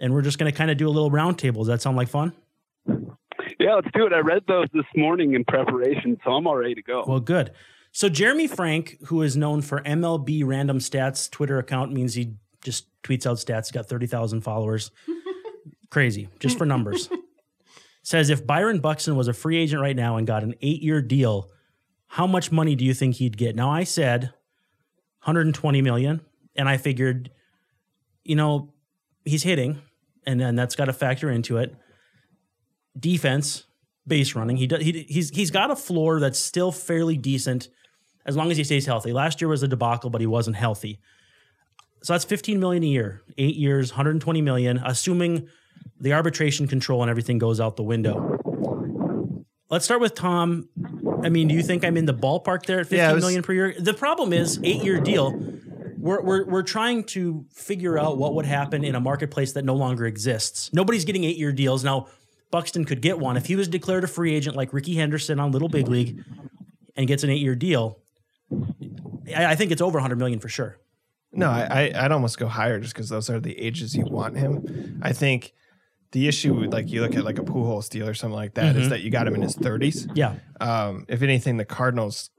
[0.00, 1.58] and we're just gonna kind of do a little roundtable.
[1.58, 2.32] Does that sound like fun?
[3.58, 4.12] Yeah, let's do it.
[4.12, 7.04] I read those this morning in preparation, so I'm all ready to go.
[7.06, 7.52] Well, good.
[7.92, 12.86] So Jeremy Frank, who is known for MLB Random Stats Twitter account, means he just
[13.02, 13.66] tweets out stats.
[13.66, 14.90] He's got thirty thousand followers.
[15.90, 17.10] Crazy, just for numbers.
[18.02, 21.50] Says if Byron Buxton was a free agent right now and got an eight-year deal,
[22.08, 23.54] how much money do you think he'd get?
[23.54, 24.32] Now I said
[25.22, 26.20] 120 million,
[26.56, 27.30] and I figured,
[28.24, 28.72] you know,
[29.24, 29.80] he's hitting,
[30.26, 31.74] and then that's got to factor into it.
[32.98, 33.64] Defense,
[34.06, 34.56] base running.
[34.56, 34.82] He does.
[34.82, 37.68] He, he's he's got a floor that's still fairly decent,
[38.26, 39.12] as long as he stays healthy.
[39.12, 41.00] Last year was a debacle, but he wasn't healthy.
[42.02, 45.48] So that's 15 million a year, eight years, 120 million, assuming
[46.00, 48.38] the arbitration control and everything goes out the window.
[49.70, 50.68] Let's start with Tom.
[51.24, 53.52] I mean, do you think I'm in the ballpark there at fifteen Yeah, million per
[53.52, 53.74] year?
[53.78, 55.32] The problem is eight year deal.
[55.98, 59.74] We're, we're, we're trying to figure out what would happen in a marketplace that no
[59.74, 60.72] longer exists.
[60.72, 61.84] Nobody's getting eight year deals.
[61.84, 62.08] Now,
[62.50, 63.36] Buxton could get one.
[63.36, 66.24] If he was declared a free agent like Rickey Henderson on Little Big League
[66.96, 68.00] and gets an eight year deal,
[69.34, 70.78] I, I think it's over 100 million for sure.
[71.32, 75.00] No, I I'd almost go higher just because those are the ages you want him.
[75.02, 75.54] I think
[76.12, 78.76] the issue, with, like you look at like a Pujols deal or something like that,
[78.76, 80.06] is that you got him in his thirties.
[80.14, 80.36] Yeah.
[80.60, 82.30] Um, if anything, the Cardinals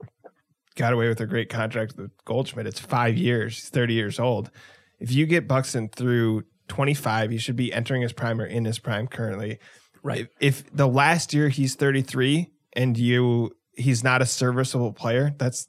[0.76, 2.66] got away with a great contract with Goldschmidt.
[2.66, 3.56] It's five years.
[3.56, 4.50] He's thirty years old.
[4.98, 8.64] If you get Buxton through twenty five, he should be entering his prime or in
[8.64, 9.58] his prime currently.
[10.02, 10.28] Right.
[10.40, 15.34] If, if the last year he's thirty three and you he's not a serviceable player,
[15.36, 15.66] that's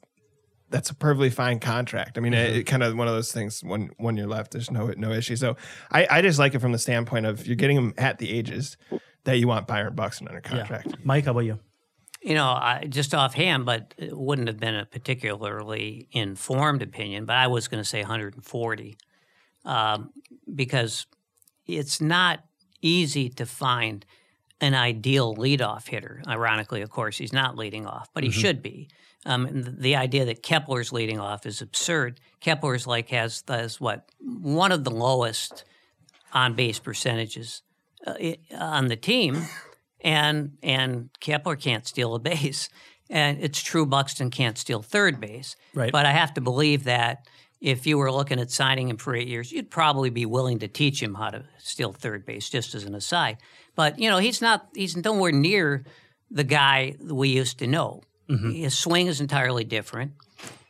[0.68, 2.18] that's a perfectly fine contract.
[2.18, 3.62] I mean, it, kind of one of those things.
[3.62, 5.36] When when you're left, there's no no issue.
[5.36, 5.56] So
[5.90, 8.76] I, I just like it from the standpoint of you're getting them at the ages
[9.24, 10.86] that you want Byron Buxton under contract.
[10.88, 10.96] Yeah.
[11.04, 11.58] Mike, how about you?
[12.22, 17.36] You know, I, just offhand, but it wouldn't have been a particularly informed opinion, but
[17.36, 18.96] I was going to say 140
[19.64, 20.10] um,
[20.52, 21.06] because
[21.66, 22.44] it's not
[22.82, 24.04] easy to find
[24.60, 26.22] an ideal leadoff hitter.
[26.26, 28.88] Ironically, of course, he's not leading off, but he should be.
[29.26, 32.20] Um, the idea that Kepler's leading off is absurd.
[32.40, 35.64] Kepler's like has, has what one of the lowest
[36.32, 37.62] on base percentages
[38.06, 38.14] uh,
[38.56, 39.42] on the team,
[40.00, 42.68] and and Kepler can't steal a base.
[43.08, 45.54] And it's true Buxton can't steal third base.
[45.74, 45.92] Right.
[45.92, 47.26] But I have to believe that
[47.60, 50.68] if you were looking at signing him for eight years, you'd probably be willing to
[50.68, 53.38] teach him how to steal third base, just as an aside.
[53.76, 54.68] But you know, he's not.
[54.74, 55.84] He's nowhere near
[56.30, 58.02] the guy we used to know.
[58.28, 58.50] Mm-hmm.
[58.50, 60.12] His swing is entirely different.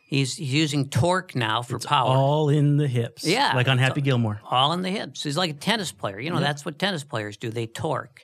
[0.05, 2.15] He's, he's using torque now for power.
[2.15, 3.25] All in the hips.
[3.25, 4.39] Yeah, Like on Happy Gilmore.
[4.49, 5.23] all in the hips.
[5.23, 6.17] He's like a tennis player.
[6.17, 7.49] You know, that's what tennis players do.
[7.49, 8.21] They torque.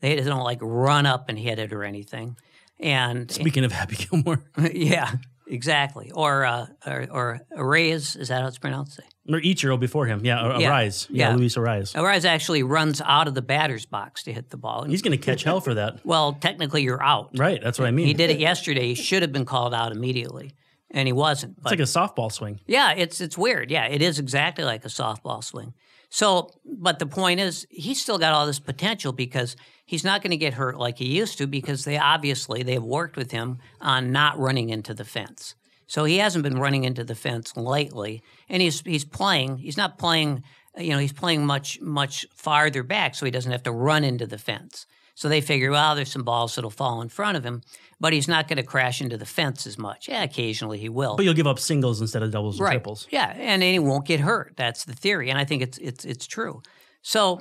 [0.00, 2.36] They don't like run up and hit it or anything.
[2.78, 4.44] And Speaking of Happy Gilmore.
[4.72, 5.10] yeah,
[5.48, 6.12] exactly.
[6.12, 9.00] Or uh, or, or Arraez, is that how it's pronounced?
[9.28, 10.24] Or Ichiro before him.
[10.24, 10.68] Yeah, Yeah.
[10.68, 11.06] Arise.
[11.10, 11.36] Yeah, Yeah.
[11.36, 11.94] Luis Arise.
[11.94, 14.82] Arraez actually runs out of the batter's box to hit the ball.
[14.82, 16.00] And, He's going to catch hell for that.
[16.04, 17.30] well, technically, you're out.
[17.36, 17.60] Right.
[17.62, 18.06] That's what I mean.
[18.06, 18.88] He did it yesterday.
[18.88, 20.52] He should have been called out immediately,
[20.90, 21.56] and he wasn't.
[21.56, 22.60] It's like a softball swing.
[22.66, 23.70] Yeah, it's it's weird.
[23.70, 25.72] Yeah, it is exactly like a softball swing.
[26.10, 30.30] So, but the point is, he's still got all this potential because he's not going
[30.30, 34.12] to get hurt like he used to because they obviously they've worked with him on
[34.12, 35.56] not running into the fence.
[35.86, 39.58] So he hasn't been running into the fence lately, and he's he's playing.
[39.58, 40.42] He's not playing.
[40.76, 44.26] You know, he's playing much much farther back, so he doesn't have to run into
[44.26, 44.86] the fence.
[45.16, 47.62] So they figure, well, there's some balls that'll fall in front of him,
[48.00, 50.08] but he's not going to crash into the fence as much.
[50.08, 51.14] Yeah, occasionally he will.
[51.14, 52.72] But you'll give up singles instead of doubles and right.
[52.72, 53.06] triples.
[53.10, 54.54] Yeah, and he won't get hurt.
[54.56, 56.62] That's the theory, and I think it's it's it's true.
[57.02, 57.40] So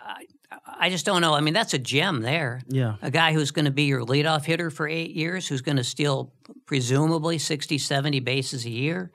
[0.00, 0.26] I,
[0.66, 1.34] I just don't know.
[1.34, 2.60] I mean, that's a gem there.
[2.68, 2.96] Yeah.
[3.02, 5.84] A guy who's going to be your leadoff hitter for eight years, who's going to
[5.84, 6.32] steal
[6.66, 9.10] presumably 60, 70 bases a year.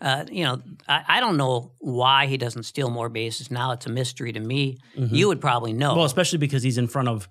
[0.00, 3.72] Uh, you know, I, I don't know why he doesn't steal more bases now.
[3.72, 4.78] It's a mystery to me.
[4.94, 5.96] You would probably know.
[5.96, 7.28] Well, especially because he's in front of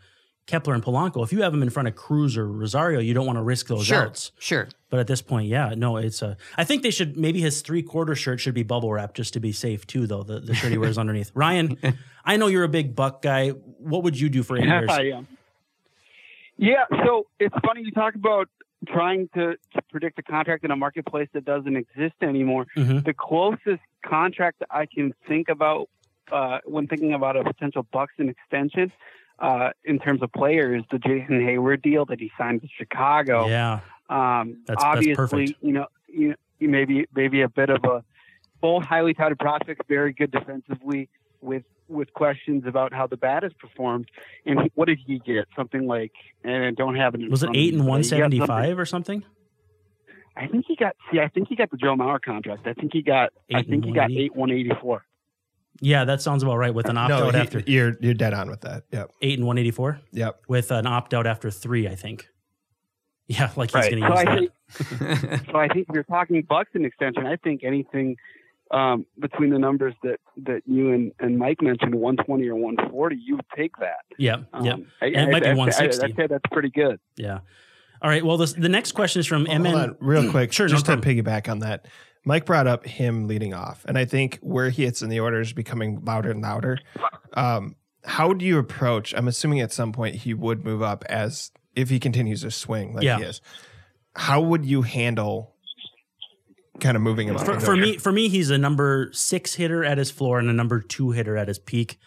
[0.47, 1.23] Kepler and Polanco.
[1.23, 3.67] If you have them in front of Cruz or Rosario, you don't want to risk
[3.67, 4.31] those sure, outs.
[4.39, 4.69] sure.
[4.89, 6.37] But at this point, yeah, no, it's a.
[6.57, 9.41] I think they should maybe his three quarter shirt should be bubble wrap just to
[9.41, 10.23] be safe too, though.
[10.23, 11.31] The, the shirt he wears underneath.
[11.35, 11.77] Ryan,
[12.23, 13.49] I know you're a big Buck guy.
[13.49, 14.89] What would you do for eight years?
[14.89, 15.27] I am.
[16.57, 18.49] Yeah, so it's funny you talk about
[18.87, 22.67] trying to, to predict a contract in a marketplace that doesn't exist anymore.
[22.75, 23.03] Mhm.
[23.03, 25.89] The closest contract that I can think about
[26.31, 28.91] uh, when thinking about a potential Buxton extension
[29.39, 33.47] uh, in terms of players, the Jason Heyward deal that he signed with Chicago.
[33.47, 35.53] Yeah, Um, That's- that's obviously, perfect.
[35.63, 38.03] you know, you, you maybe maybe a bit of a
[38.61, 41.09] both highly touted prospects, very good defensively,
[41.41, 44.09] with with questions about how the bat has performed.
[44.45, 45.45] And he- what did he get?
[45.55, 46.11] Something like,
[46.43, 47.29] and I don't have it.
[47.29, 49.23] was it eight and one seventy five or something?
[50.35, 50.95] I think he got.
[51.11, 52.67] See, I think he got the Joe Mauer contract.
[52.67, 53.31] I think he got.
[53.53, 54.19] I think he got 180?
[54.25, 55.03] eight one eighty four.
[55.79, 56.73] Yeah, that sounds about right.
[56.73, 58.83] With an opt No, out he- after you're you're dead on with that.
[58.91, 59.11] Yep.
[59.21, 60.41] eight and one eighty four, Yep.
[60.47, 62.27] with an opt out after three, I think.
[63.27, 63.91] Yeah, like he's Right.
[63.91, 64.39] going So use I that.
[65.39, 65.45] think.
[65.51, 68.15] so I think if you're talking bucks Buxton extension, I think anything
[68.71, 73.35] um, between the numbers that that you and, and Mike mentioned, 120 or 140, you
[73.37, 73.99] would take that.
[74.17, 76.03] Yeah, Um, yeah, I, And it might be I, I, 160.
[76.05, 76.99] I'd say that's pretty good.
[77.15, 77.39] yeah.
[78.01, 78.23] All right.
[78.23, 79.73] Well, this, the next question is from Hold MN.
[79.75, 81.17] on, real quick, Sure, no just to problem.
[81.17, 81.85] piggyback on that.
[82.27, 85.39] Mike brought up him leading off, and I think where he hits in the order
[85.39, 86.77] is becoming louder and louder.
[87.33, 89.13] Um, how do you approach?
[89.15, 92.93] I'm assuming at some point he would move up as if he continues to swing
[92.93, 93.17] like Yeah.
[93.19, 93.39] he is.
[94.13, 95.55] How would you handle
[96.81, 97.45] kind of moving him up?
[97.45, 100.49] for, in for me, for me, he's a number six hitter at his floor and
[100.49, 101.97] a number two hitter at his peak.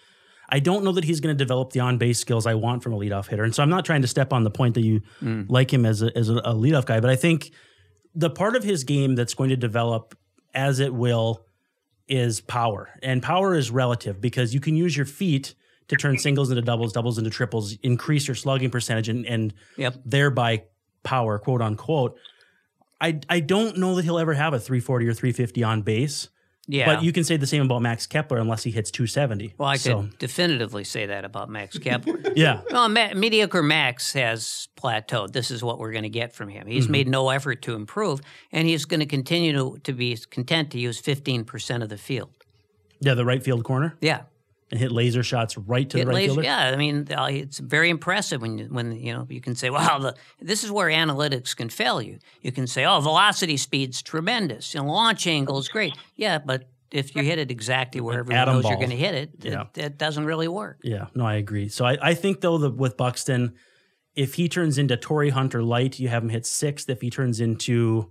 [0.50, 2.92] I don't know that he's going to develop the on base skills I want from
[2.92, 5.00] a leadoff hitter, and so I'm not trying to step on the point that you
[5.48, 7.52] like him as a, as a, a leadoff guy, but I think
[8.14, 10.16] the part of his game that's going to develop
[10.54, 11.44] as it will
[12.08, 15.54] is power, and power is relative because you can use your feet
[15.88, 20.00] to turn singles into doubles, doubles into triples, increase your slugging percentage, and and Yep.
[20.04, 20.64] thereby
[21.02, 22.16] power, quote unquote.
[23.00, 26.28] I I don't know that he'll ever have a 340 or 350 on base.
[26.70, 26.86] Yeah.
[26.86, 29.54] But you can say the same about Max Kepler unless he hits 270.
[29.58, 32.20] well, I could So, definitively say that about Max Kepler.
[32.36, 32.62] yeah.
[32.70, 35.32] Well, Ma- mediocre Max has plateaued.
[35.32, 36.68] This is what we're going to get from him.
[36.68, 36.92] He's mm-hmm.
[36.92, 38.20] made no effort to improve,
[38.52, 42.30] and he's going to continue to, to be content to use 15% of the field.
[43.00, 44.22] Yeah, the right field corner Yeah.
[44.70, 46.42] And hit laser shots right to It the right lays- fielder.
[46.42, 49.68] yeah, I mean, uh, it's very impressive when you, when you know you can say,
[49.76, 54.00] "Well, the, this is where analytics can fail you." You can say, "Oh, velocity speed's
[54.00, 58.40] tremendous, and launch angle is great." Yeah, but if you hit it exactly where everyone
[58.42, 59.62] atom knows you're going to hit it, Yeah.
[59.76, 60.78] it, it doesn't really work.
[60.82, 61.68] Yeah, no, I agree.
[61.68, 63.54] So I, I think though that with Buxton,
[64.16, 66.88] if he turns into Torii Hunter light, you have him hit sixth.
[66.90, 68.10] If he turns into,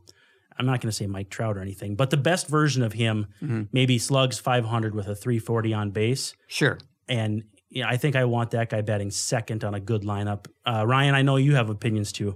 [0.59, 3.27] I'm not going to say Mike Trout or anything, but the best version of him,
[3.41, 3.63] Mm-hmm.
[3.71, 6.33] maybe slugs 500 with a 340 on base.
[6.47, 6.77] Sure.
[7.07, 10.47] And yeah, I think I want that guy batting second on a good lineup.
[10.65, 12.35] Uh, Ryan, I know you have opinions too.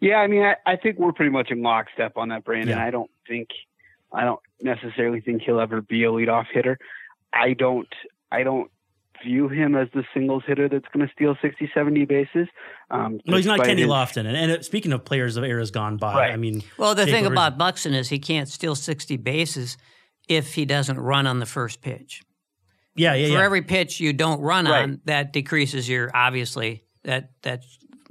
[0.00, 2.76] Yeah, I mean, I, I think we're pretty much in lockstep on that, Brandon.
[2.76, 2.84] Yeah.
[2.84, 3.48] I don't think,
[4.12, 6.78] I don't necessarily think he'll ever be a leadoff hitter.
[7.32, 7.88] I don't,
[8.30, 8.70] I don't
[9.24, 12.48] view him as the singles hitter that's going to steal 60, 70 bases.
[12.90, 14.26] Um, No, he's not Kenny his- Lofton.
[14.26, 16.32] And, and speaking of players of eras gone by, Right.
[16.32, 19.76] I mean, Well, the Jake thing Odorizzi- about Buxton is he can't steal 60 bases
[20.28, 22.22] if he doesn't run on the first pitch.
[22.96, 23.44] yeah, yeah, For yeah.
[23.44, 24.82] every pitch you don't run Right.
[24.82, 27.62] on, that decreases your obviously that that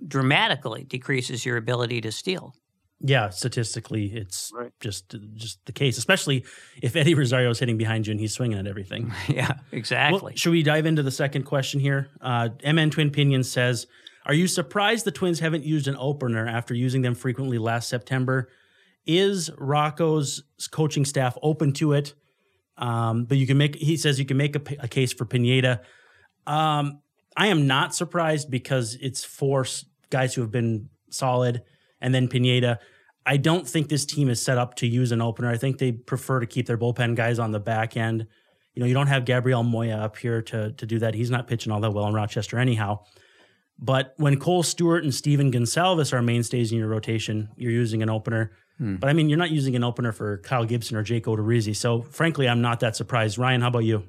[0.07, 2.53] dramatically decreases your ability to steal.
[2.99, 4.71] Yeah, statistically, it's Right.
[4.79, 6.45] just just the case, especially
[6.81, 9.13] if Eddie Rosario is hitting behind you and he's swinging at everything.
[9.27, 10.35] yeah, Well, exactly.
[10.35, 12.09] should we dive into the second question here?
[12.21, 13.87] Uh, MN Twin Pinion says,
[14.25, 18.49] "Are you surprised the Twins haven't used an opener after using them frequently last September?
[19.05, 22.13] Is Rocco's coaching staff open to it?
[22.77, 23.75] Um, but you can make.
[23.75, 25.81] He says you can make a case for Pineda.
[26.45, 27.01] Um,
[27.35, 29.65] I am not surprised because it's four
[30.09, 31.61] guys who have been solid,
[32.01, 32.79] and then Pineda.
[33.25, 35.49] I don't think this team is set up to use an opener.
[35.49, 38.25] I think they prefer to keep their bullpen guys on the back end.
[38.73, 41.13] You know, you don't have Gabriel Moya up here to to do that.
[41.13, 43.03] He's not pitching all that well in Rochester anyhow.
[43.79, 48.09] But when Kohl Stewart and Stephen Gonsalves are mainstays in your rotation, you're using an
[48.09, 48.51] opener.
[48.79, 51.75] But I mean, you're not using an opener for Kyle Gibson or Jake Odorizzi.
[51.75, 53.39] So frankly, I'm not that surprised.
[53.39, 54.03] Ryan, how about you?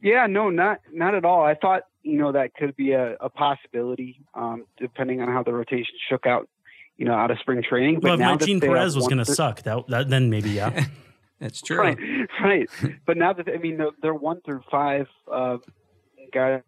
[0.00, 1.44] Yeah, no, not not at all.
[1.44, 5.52] I thought you know that could be a, a possibility, um, depending on how the
[5.52, 6.48] rotation shook out,
[6.98, 8.00] you know, out of spring training.
[8.00, 9.86] But well, if now that Martin they have Perez was going to thir- suck, that,
[9.88, 10.84] that then maybe yeah.
[11.40, 11.78] That's true.
[11.78, 11.98] Right,
[12.42, 12.68] right.
[13.06, 15.58] But now that I mean, they're, they're one through five uh,
[16.32, 16.62] guys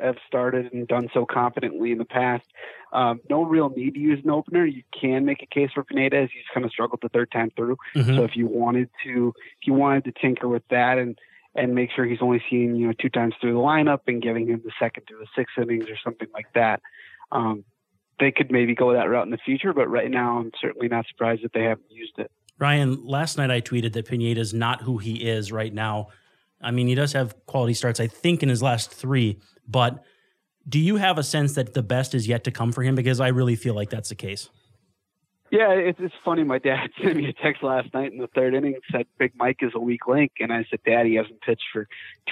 [0.00, 2.46] have started and done so competently in the past.
[2.92, 4.64] Um, no real need to use an opener.
[4.64, 7.50] You can make a case for Pineda as he's kind of struggled the third time
[7.54, 7.76] through.
[7.94, 8.16] Mhm.
[8.16, 11.18] So if you wanted to, if you wanted to tinker with that and
[11.54, 14.46] and make sure he's only seeing you know two times through the lineup and giving
[14.46, 16.80] him the second through the six innings or something like that,
[17.32, 17.64] um,
[18.20, 19.72] they could maybe go that route in the future.
[19.72, 22.30] But right now, I'm certainly not surprised that they haven't used it.
[22.58, 26.08] Ryan, last night I tweeted that Pineda is not who he is right now.
[26.60, 30.04] I mean, he does have quality starts, I think, in his last three, but
[30.68, 32.94] do you have a sense that the best is yet to come for him?
[32.94, 34.50] Because I really feel like that's the case.
[35.50, 36.44] Yeah, it's it's funny.
[36.44, 39.58] My dad sent me a text last night in the third inning said Big Mike
[39.62, 41.88] is a weak link, and I said, Dad, he hasn't pitched for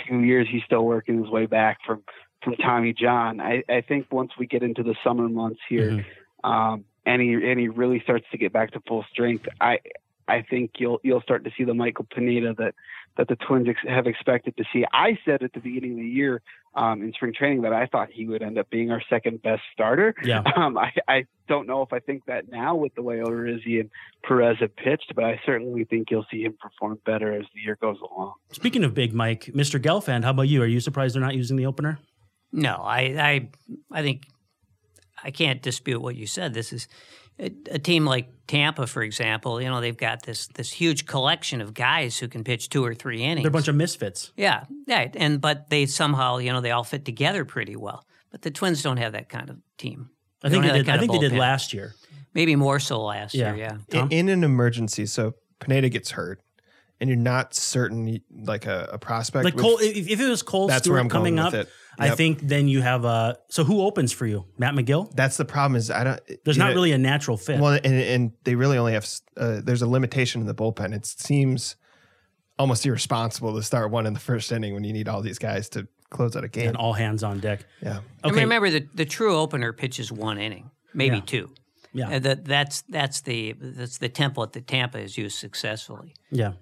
[0.07, 0.47] two years.
[0.51, 2.05] He's still working his way back from
[2.43, 3.41] from Tommy John.
[3.41, 6.05] I, I think once we get into the summer months here, Mhm.
[6.49, 9.79] um, and he and he really starts to get back to full strength, I
[10.27, 12.75] I think you'll you'll start to see the Michael Pineda that
[13.17, 14.85] that the Twins ex- have expected to see.
[14.93, 16.41] I said at the beginning of the year
[16.77, 19.63] um, in spring training that I thought he would end up being our second best
[19.73, 20.15] starter.
[20.23, 20.43] Yeah.
[20.57, 23.91] Um, I, I don't know if I think that now with the way Odorizzi and
[24.23, 27.77] Perez have pitched, but I certainly think you'll see him perform better as the year
[27.81, 28.35] goes along.
[28.53, 29.81] Speaking of Big Mike, Mr.
[29.83, 30.63] Gelfand, how about you?
[30.63, 31.99] Are you surprised they're not using the opener?
[32.53, 33.49] No, I, I,
[33.93, 34.27] I think
[35.23, 36.55] I can't dispute what you said.
[36.55, 36.89] This is
[37.39, 39.61] a, a team like Tampa, for example.
[39.61, 42.95] You know, they've got this this huge collection of guys who can pitch two or
[42.95, 43.43] three innings.
[43.43, 44.33] They're a bunch of misfits.
[44.37, 48.05] yeah, yeah, and but they somehow, you know, they all fit together pretty well.
[48.31, 50.11] But the Twins don't have that kind of team.
[50.43, 50.89] I think they did.
[50.89, 51.39] I think they did bullpen.
[51.39, 51.95] last year.
[52.35, 53.55] Maybe more so last Yeah.
[53.55, 53.79] year.
[53.93, 54.03] Yeah.
[54.03, 56.41] In, in an emergency, so Pineda gets hurt,
[57.01, 59.45] and you're not certain, like a, a prospect.
[59.45, 61.71] Like Kohl, if, if it was Kohl that's where Stewart I'm coming going up, with
[61.99, 62.13] it.
[62.13, 63.39] I think then you have a.
[63.49, 64.45] So who opens for you?
[64.59, 65.11] Matt Magill.
[65.15, 65.77] that's the problem.
[65.77, 66.21] Is I don't.
[66.45, 67.61] There's not know, really a natural fit.
[67.61, 69.09] Well, and, and they really only have.
[69.37, 70.95] Uh, there's a limitation in the bullpen.
[70.95, 71.77] It seems
[72.59, 75.69] almost irresponsible to start one in the first inning when you need all these guys
[75.71, 76.69] to close out a game.
[76.69, 77.65] and all hands on deck.
[77.83, 77.99] yeah.
[78.25, 78.41] And Okay.
[78.43, 81.23] remember, the the true opener pitches one inning, maybe Yeah.
[81.27, 81.51] two.
[81.95, 82.17] Yeah.
[82.17, 86.15] Uh, that that's that's the that's the template that Tampa has used successfully.
[86.31, 86.53] Yeah.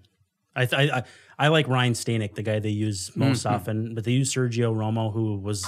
[0.56, 1.02] I, th- I I
[1.38, 3.54] I like Ryan Stanek, the guy they use most Mm-hmm.
[3.54, 5.66] often, but they use Sergio Romo, who was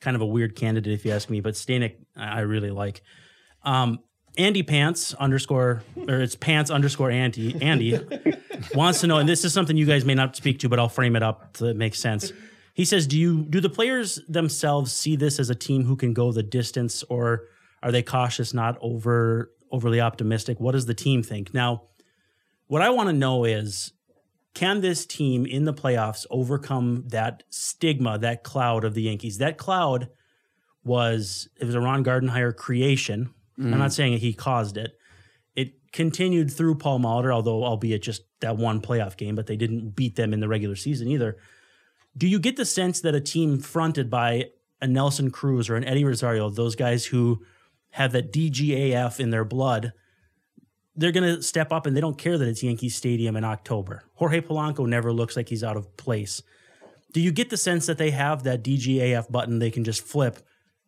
[0.00, 1.40] kind of a weird candidate if you ask me.
[1.40, 3.02] But Stanek, I I really like.
[3.62, 4.00] Um,
[4.36, 7.98] Andy Pants underscore or it's Pants underscore Andy Andy
[8.74, 10.88] wants to know, and this is something you guys may not speak to, but I'll
[10.88, 12.32] frame it up to make sense.
[12.74, 16.12] He says, "Do you do the players themselves see this as a team who can
[16.12, 17.44] go the distance, or
[17.84, 20.58] are they cautious, not over overly optimistic?
[20.58, 21.84] What does the team think now?"
[22.66, 23.92] What I want to know is
[24.54, 29.38] can this team in the playoffs overcome that stigma, that cloud of the Yankees?
[29.38, 30.08] That cloud
[30.84, 33.34] was it was a Ron Gardenhire creation.
[33.58, 33.78] I'm mm.
[33.78, 34.96] not saying he caused it.
[35.54, 39.90] It continued through Paul Molitor, although albeit just that one playoff game, but they didn't
[39.90, 41.36] beat them in the regular season either.
[42.16, 44.50] Do you get the sense that a team fronted by
[44.80, 47.44] a Nelson Cruz or an Eddie Rosario, those guys who
[47.90, 49.92] have that DGAF in their blood,
[50.96, 54.04] they're going to step up and they don't care that it's Yankee Stadium in October.
[54.14, 56.42] Jorge Polanco never looks like he's out of place.
[57.12, 60.38] Do you get the sense that they have that DGAF button they can just flip,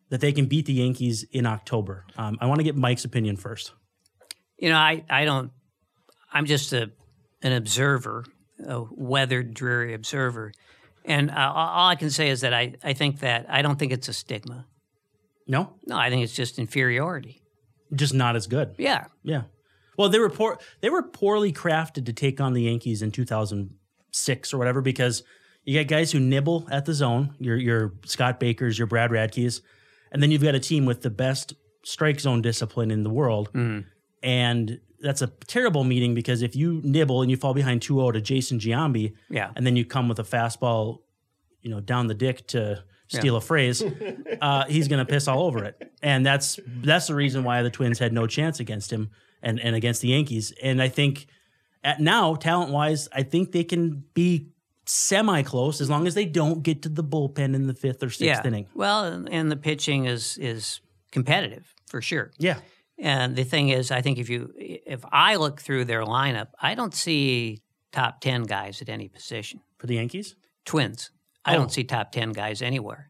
[0.09, 2.05] that they can beat the Yankees in October?
[2.17, 3.73] Um, I want to get Mike's opinion first.
[4.57, 5.51] You know, I, I don't.
[6.31, 6.91] I'm just a
[7.43, 8.25] an observer,
[8.65, 10.51] a weathered, dreary observer,
[11.05, 13.91] And uh, all I can say is that I, I think that I don't think
[13.93, 14.65] it's a stigma.
[15.47, 17.41] No, No, I think it's just inferiority.
[17.93, 18.73] just not as good.
[18.77, 19.05] Yeah.
[19.23, 19.43] Yeah.
[19.97, 24.53] Well, they were poor, they were poorly crafted to take on the Yankees in 2006
[24.53, 25.23] or whatever because
[25.63, 29.61] you got guys who nibble at the zone, your your Scott Bakers, your Brad Radkes,
[30.11, 33.49] and then you've got a team with the best strike zone discipline in the world.
[34.23, 38.21] And that's a terrible meeting because if you nibble and you fall behind 2-0 to
[38.21, 39.51] Jason Giambi, Yeah.
[39.55, 40.99] and then you come with a fastball,
[41.61, 43.83] you know, down the dick to steal a phrase,
[44.41, 45.91] uh, he's going to piss all over it.
[46.01, 49.75] And that's that's the reason why the Twins had no chance against him and and
[49.75, 50.53] against the Yankees.
[50.63, 51.27] And I think
[51.83, 54.47] at now, talent wise, I think they can be
[54.85, 58.09] semi close as long as they don't get to the bullpen in the fifth or
[58.09, 58.47] sixth yeah.
[58.47, 58.67] inning.
[58.73, 60.81] Well, and- the pitching is is
[61.11, 62.31] competitive for sure.
[62.37, 62.59] Yeah.
[62.99, 66.73] And the thing is, I think if you if I look through their lineup, I
[66.75, 67.61] don't see
[67.91, 69.59] top ten guys at any position.
[69.77, 70.35] For the Yankees?
[70.65, 71.11] Twins.
[71.45, 71.59] I Oh.
[71.59, 73.09] don't see top 10 guys anywhere.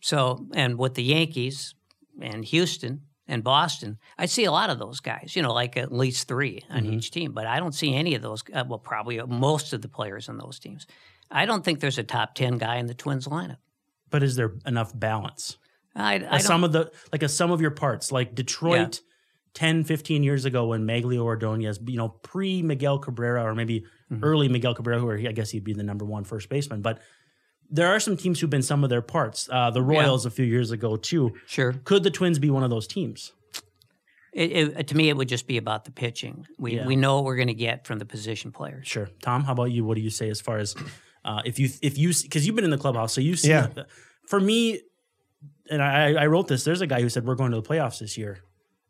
[0.00, 1.74] So, and with the Yankees
[2.20, 5.92] and Houston and Boston, I see a lot of those guys, you know, like at
[5.92, 6.92] least 3 on Mm-hmm.
[6.92, 9.88] each team, but I don't see any of those, uh, well, probably most of the
[9.88, 10.86] players on those teams.
[11.30, 13.56] I don't think there's a top 10 guy in the Twins lineup.
[14.10, 15.56] But is there enough balance?
[15.96, 19.00] I, I sum of the like a sum of your parts, like Detroit
[19.54, 24.22] 10, 15 years ago when Magglio Ordonez, you know, pre Miguel Cabrera or maybe Mm-hmm.
[24.22, 26.82] early Miguel Cabrera, who I guess he'd be the number one first baseman.
[26.82, 27.00] But
[27.70, 29.48] there are some teams who've been some of their parts.
[29.50, 31.32] Uh, the Royals a few years ago too.
[31.46, 31.72] sure.
[31.84, 33.32] Could the Twins be one of those teams?
[34.32, 36.44] It, it, to me, it would just be about the pitching.
[36.58, 36.86] We, Yeah.
[36.86, 38.86] we know what we're going to get from the position players.
[38.88, 39.08] Sure.
[39.22, 39.84] Tom, how about you?
[39.84, 40.74] What do you say as far as
[41.24, 43.50] uh, if you if you because you've been in the clubhouse, so you see.
[43.50, 43.68] Yeah.
[44.26, 44.80] For me,
[45.70, 46.64] and I, I wrote this.
[46.64, 48.40] There's a guy who said we're going to the playoffs this year,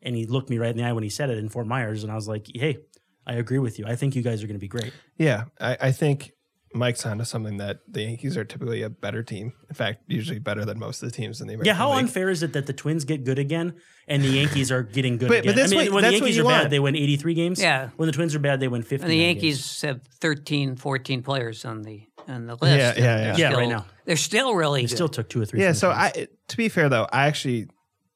[0.00, 2.04] and he looked me right in the eye when he said it in Fort Myers,
[2.04, 2.78] and I was like, hey,
[3.26, 3.84] I agree with you.
[3.86, 4.92] I think you guys are going to be great.
[5.18, 6.32] Yeah, I, I think
[6.74, 9.52] Mike's onto something that the Yankees are typically a better team.
[9.68, 12.00] In fact, usually better than most of the teams in the American Yeah, how League.
[12.00, 13.74] unfair is it that the Twins get good again
[14.08, 15.50] and the Yankees are getting good But- again?
[15.54, 16.96] but that's I mean, what- when the that's what Yankees you are bad, they win
[16.96, 17.60] 83 games.
[17.62, 17.90] Yeah.
[17.96, 19.04] When the Twins are bad, they win 50.
[19.04, 22.64] And the Yankees have 13, 14 players on the on the list.
[22.64, 23.36] Yeah, and yeah, they're yeah.
[23.36, 23.86] Yeah, still- right now.
[24.06, 24.94] They're still really They good.
[24.94, 25.60] still took two or three.
[25.60, 26.16] Yeah, from the so Twins.
[26.16, 27.68] I to be fair though, I actually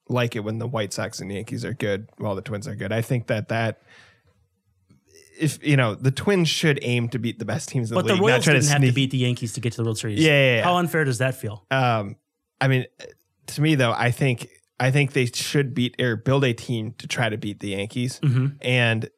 [0.08, 2.90] like it when the White Sox and Yankees are good while the Twins are good.
[2.92, 3.82] I think that that
[5.38, 8.08] if you know the Twins should aim to beat the best teams in But the
[8.08, 9.78] the league, not Royals try didn't to have to beat the Yankees to get to
[9.78, 10.18] the World Series.
[10.20, 10.64] Yeah, yeah, yeah.
[10.64, 11.64] How unfair does that feel?
[11.70, 12.16] Um,
[12.60, 12.86] I mean,
[13.46, 14.48] to me though, I think
[14.80, 18.20] I think they should beat or build a team to try to beat the Yankees.
[18.20, 18.56] Mhm.
[18.60, 19.08] And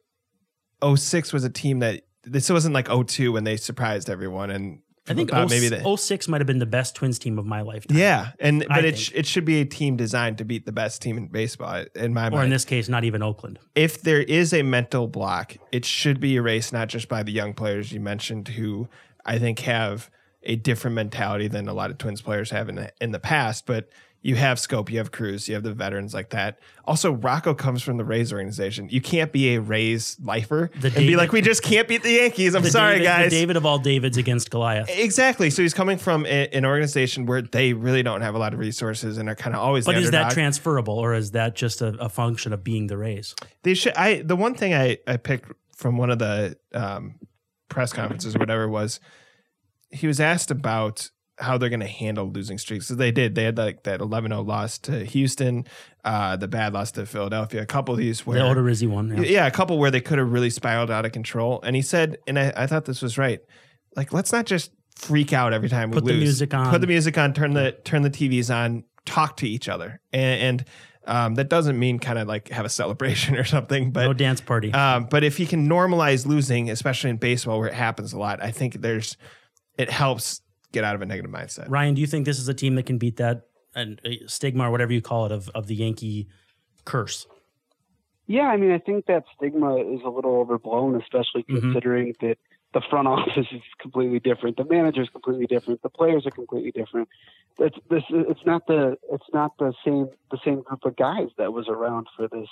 [0.83, 5.13] 06 was a team that this wasn't like 02 when they surprised everyone and I
[5.15, 7.45] think people thought 06 maybe the 06 might have been the best Twins team of
[7.45, 7.97] my lifetime.
[7.97, 10.71] yeah, and I but it sh- it should be a team designed to beat the
[10.71, 13.57] best team in baseball in my mind Or in this case, not even Oakland.
[13.75, 17.53] if there is a mental block, it should be erased not just by the young
[17.53, 18.87] players you mentioned who
[19.25, 20.09] I think have
[20.43, 23.65] a different mentality than a lot of Twins players have in the, in the past,
[23.65, 23.89] but
[24.23, 26.59] you have Schoop, you have Cruz, you have the veterans like that.
[26.85, 28.87] Also, Rocco comes from the Rays organization.
[28.89, 32.11] You can't be a Rays lifer The and be like, we just can't beat the
[32.11, 32.53] Yankees.
[32.53, 33.31] I'm The sorry, David, guys.
[33.31, 34.89] The David of all Davids against Goliath.
[34.89, 35.49] Exactly.
[35.49, 38.59] So he's coming from a, an organization where they really don't have a lot of
[38.59, 39.85] resources and are kind of always.
[39.85, 43.35] But is that transferable, or is that just a, a function of being the Rays?
[43.63, 43.93] They should.
[43.93, 47.15] I the one thing I I picked from one of the um,
[47.69, 48.99] press conferences, or whatever it was,
[49.89, 51.09] he was asked about
[51.41, 52.87] how they're going to handle losing streaks.
[52.87, 53.35] So they did.
[53.35, 55.65] They had like that 11-0 loss to Houston,
[56.05, 57.61] uh, the bad loss to Philadelphia.
[57.61, 59.09] A couple of these where The Odorizzi one.
[59.09, 59.21] Yeah.
[59.23, 61.59] yeah, a couple where they could have really spiraled out of control.
[61.63, 63.39] And he said, and I, I thought this was right.
[63.95, 66.69] Like, let's not just freak out every time we Put the music on.
[66.69, 67.33] Put the music on.
[67.33, 68.83] Turn the turn the TVs on.
[69.05, 69.99] Talk to each other.
[70.13, 70.65] And, and
[71.07, 73.91] um, that doesn't mean kind of like have a celebration or something.
[73.91, 74.71] But no dance party.
[74.73, 78.41] um, but if you can normalize losing, especially in baseball where it happens a lot,
[78.43, 79.17] I think there's
[79.77, 80.41] it helps
[80.71, 81.65] get out of a negative mindset.
[81.69, 84.71] Ryan, do you think this is a team that can beat that and stigma or
[84.71, 86.27] whatever you call it of, of the Yankee
[86.85, 87.27] curse?
[88.27, 91.61] Yeah, I mean, I think that stigma is a little overblown, especially Mhm.
[91.61, 92.37] considering that
[92.73, 96.71] the front office is completely different, the manager is completely different, the players are completely
[96.71, 97.09] different.
[97.59, 98.03] It's this.
[98.09, 98.97] It's not the.
[99.11, 100.07] It's not the same.
[100.31, 102.47] The same group of guys that was around for this.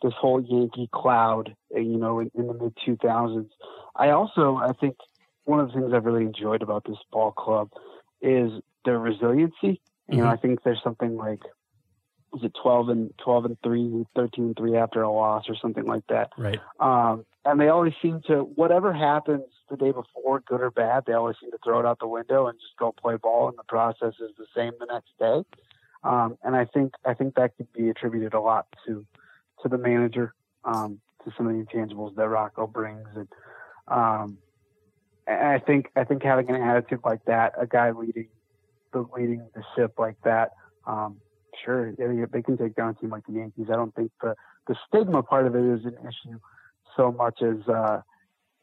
[0.00, 3.48] This whole Yankee cloud, you know, in, in the mid 2000s.
[3.96, 4.94] I also, I think,
[5.48, 7.70] one of the things I've really enjoyed about this ball club
[8.20, 8.52] is
[8.84, 9.80] their resiliency.
[10.08, 10.32] You know, Mhm.
[10.32, 11.42] I think there's something like
[12.32, 15.86] was it 12 and 12 and 3 13 and 3 after a loss or something
[15.86, 16.60] like that Right.
[16.78, 21.14] um, and they always seem to whatever happens the day before good or bad they
[21.14, 23.64] always seem to throw it out the window and just go play ball and the
[23.64, 25.42] process is the same the next day
[26.04, 29.06] um, and i think i think that could be attributed a lot to
[29.62, 30.34] to the manager
[30.64, 33.28] um, to some of the intangibles that rocco brings and
[33.88, 34.36] um,
[35.28, 38.28] And I think I think having an attitude like that, a guy leading
[38.92, 40.52] the leading the ship like that,
[40.86, 41.18] um,
[41.64, 43.66] sure, they, can take down a team like the Yankees.
[43.70, 44.34] I don't think the
[44.66, 46.38] the stigma part of it is an issue
[46.96, 48.00] so much as uh,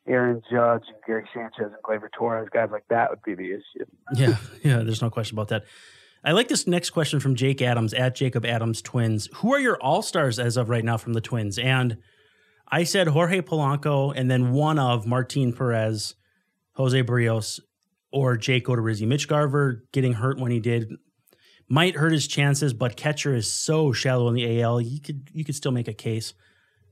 [0.08, 3.86] Aaron Judge and Gary Sanchez and Gleyber Torres, guys like that would be the issue.
[4.16, 5.64] Yeah, yeah, there's no question about that.
[6.24, 9.30] I like this next question from Jake Adams at Jacob Adams Twins.
[9.36, 11.60] Who are your all stars as of right now from the Twins?
[11.60, 11.98] And
[12.68, 16.16] I said Jorge Polanco and then one of Martin Perez,
[16.76, 17.60] Jose Berrios,
[18.12, 19.08] or Jake Odorizzi.
[19.08, 20.94] Mitch Garver getting hurt when he did
[21.68, 24.82] might hurt his chances, but catcher is so shallow in the AL.
[24.82, 26.34] You could you could still make a case.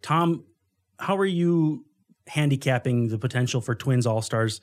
[0.02, 0.44] Tom,
[1.00, 1.86] how are you
[2.28, 4.62] handicapping the potential for Twins All Stars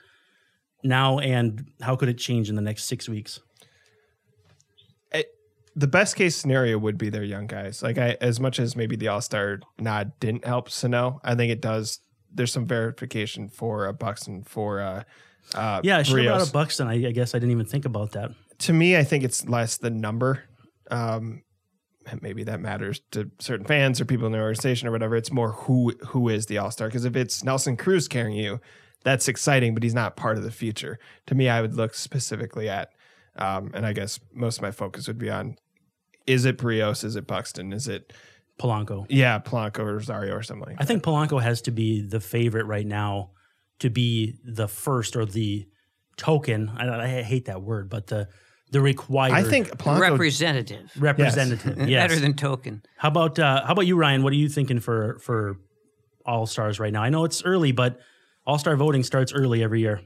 [0.82, 3.40] now, and how could it change in the next six weeks?
[5.76, 7.82] the best case scenario would be their young guys.
[7.82, 11.52] Like I, as much as maybe the All Star nod didn't help Sano, I think
[11.52, 12.00] it does.
[12.33, 15.03] There's some verification for a Buxton for uh,
[15.55, 16.87] uh Yeah, I should have brought up Buxton.
[16.87, 18.31] I, I guess I didn't even think about that.
[18.59, 20.45] To me, I think it's less the number.
[20.91, 21.43] Um,
[22.20, 25.16] maybe that matters to certain fans or people in the organization or whatever.
[25.16, 26.89] It's more who who is the All Star.
[26.89, 28.61] Because if it's Nelson Cruz carrying you,
[29.05, 30.99] that's exciting, but he's not part of the future.
[31.26, 32.91] To me, I would look specifically at,
[33.37, 35.57] um, and I guess most of my focus would be on:
[36.26, 37.05] is it Berrios?
[37.05, 37.72] Is it Buxton?
[37.72, 38.12] Is it
[38.61, 39.06] Polanco.
[39.08, 42.64] yeah, Polanco or Rosario or something like I think Polanco has to be the favorite
[42.66, 43.30] right now
[43.78, 45.66] to be the first or the
[46.16, 46.68] token.
[46.76, 48.28] I, I hate that word, but the
[48.70, 49.32] the required.
[49.32, 50.00] I think Polanco.
[50.00, 50.90] Representative.
[50.98, 51.78] representative.
[51.88, 52.08] Yes.
[52.08, 52.82] Better than token.
[52.96, 54.22] How about uh, how about you, Ryan?
[54.22, 55.56] What are you thinking for for
[56.26, 57.02] all stars right now?
[57.02, 57.98] I know it's early, but
[58.46, 60.02] all star voting starts early every year.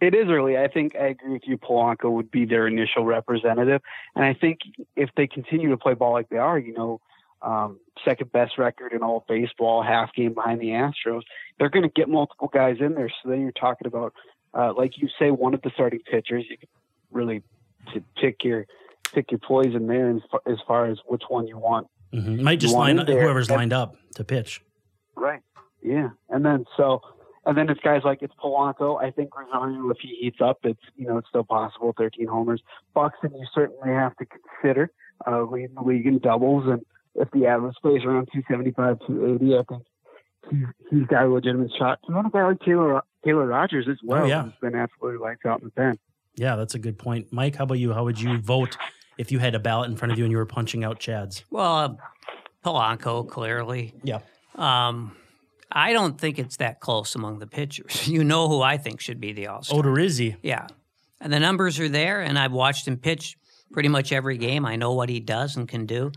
[0.00, 0.58] It is early.
[0.58, 1.56] I think I agree with you.
[1.56, 3.80] Polanco would be their initial representative,
[4.16, 4.58] and I think
[4.96, 7.00] if they continue to play ball like they are, you know,
[7.44, 11.22] um, second best record in all baseball, half game behind the Astros,
[11.58, 13.10] they're going to get multiple guys in there.
[13.22, 14.14] So then you're talking about,
[14.52, 16.44] uh, like you say, one of the starting pitchers.
[16.48, 16.68] You can
[17.12, 17.42] really
[17.92, 18.66] to pick your
[19.12, 22.60] pick your poison there, as far, as far as which one you want hmm Might
[22.60, 24.62] just line up whoever's lined up to pitch.
[25.16, 25.40] Right.
[25.82, 26.10] Yeah.
[26.30, 27.00] And then so
[27.44, 29.02] and then it's guys like it's Polanco.
[29.02, 32.62] I think Rosario, if he heats up, it's you know, it's still possible, thirteen homers.
[32.94, 34.90] Buxton you certainly have to consider
[35.26, 36.84] uh leading the league in doubles and
[37.16, 39.82] if the average plays around two seventy five, two eighty, I think
[40.50, 41.98] he's he's got a legitimate shot.
[42.06, 44.42] And then a guy like Taylor Taylor Rogers as well, Oh, yeah.
[44.44, 45.98] who's been absolutely lights out in the pen.
[46.36, 47.28] Yeah, that's a good point.
[47.32, 47.92] Mike, how about you?
[47.92, 48.76] How would you vote
[49.18, 51.44] if you had a ballot in front of you and you were punching out Chads?
[51.50, 51.88] Well, uh,
[52.64, 53.94] Polanco, clearly.
[54.02, 54.18] Yeah.
[54.56, 55.16] Um,
[55.70, 58.06] I don't think it's that close among the pitchers.
[58.14, 59.80] You know who I think should be the All Star.
[59.82, 60.36] Odorizzi.
[60.42, 60.66] Yeah.
[61.20, 63.36] And the numbers are there, and I've watched him pitch
[63.72, 64.66] pretty much every game.
[64.66, 66.12] I know what he does and can do.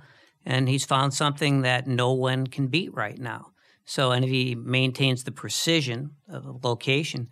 [0.47, 3.47] And he's found something that no one can beat right now.
[3.83, 7.27] So, and if he maintains the precision of location,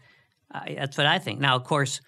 [0.52, 1.40] that's what I think.
[1.40, 2.02] Now, of course,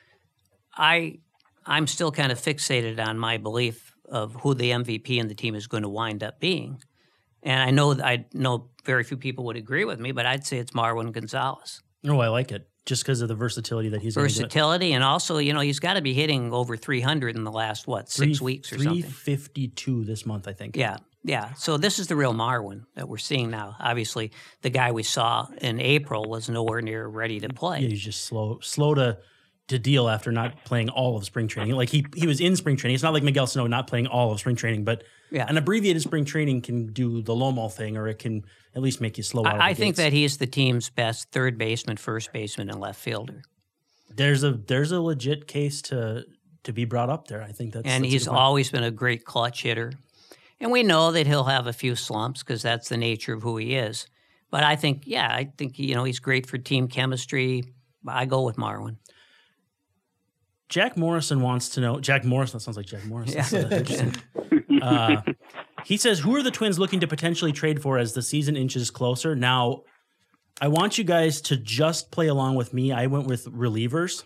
[0.76, 1.20] I
[1.66, 5.56] I'm still kind of fixated on my belief of who the MVP and the team
[5.56, 6.82] is going to wind up being.
[7.42, 10.58] And I know I know very few people would agree with me, but I'd say
[10.58, 12.70] it's Marwin Gonzalez Oh, I like it.
[12.88, 16.02] Just because of the versatility that he's versatility, and also, you know, he's got to
[16.02, 19.04] be hitting over 300 in the last what six weeks or something.
[19.04, 20.78] 352 this month, I think.
[20.78, 21.54] Yeah, yeah.
[21.56, 23.76] So this is the real Marwin that we're seeing now.
[23.82, 24.32] Obviously,
[24.62, 27.82] the guy we saw in April was nowhere near ready to play.
[27.82, 29.18] Yeah, he's just slow, slow to
[29.68, 31.76] to deal after not playing all of spring training.
[31.76, 32.96] Like he he was in spring training.
[32.96, 35.46] It's not like Miguel Sano not playing all of spring training, but Yeah.
[35.50, 38.44] an abbreviated spring training can do the Lomo thing, or it can
[38.76, 39.56] at least make you slow out.
[39.56, 40.06] of I, I think gates.
[40.06, 43.42] that he's the team's best third baseman, first baseman, and left fielder.
[44.16, 46.24] there's a there's a legit case to
[46.64, 47.42] to be brought up there.
[47.44, 49.92] I think that's and that's he's always been a great clutch hitter.
[50.60, 53.58] And we know that he'll have a few slumps because that's the nature of who
[53.58, 54.08] he is.
[54.50, 57.64] But I think, yeah, I think you know he's great for team chemistry.
[58.08, 58.96] I go with Marwin.
[60.70, 62.00] Jack Morrison wants to know.
[62.00, 63.38] Jack Morrison that sounds like Jack Morrison.
[63.38, 63.78] Yeah.
[63.78, 64.16] Interesting.
[64.82, 65.22] uh,
[65.86, 68.92] he says, "Who are the Twins looking to potentially trade for as the season inches
[68.92, 69.84] closer?" Now,
[70.60, 72.92] I want you guys to just play along with me.
[72.92, 74.24] I went with relievers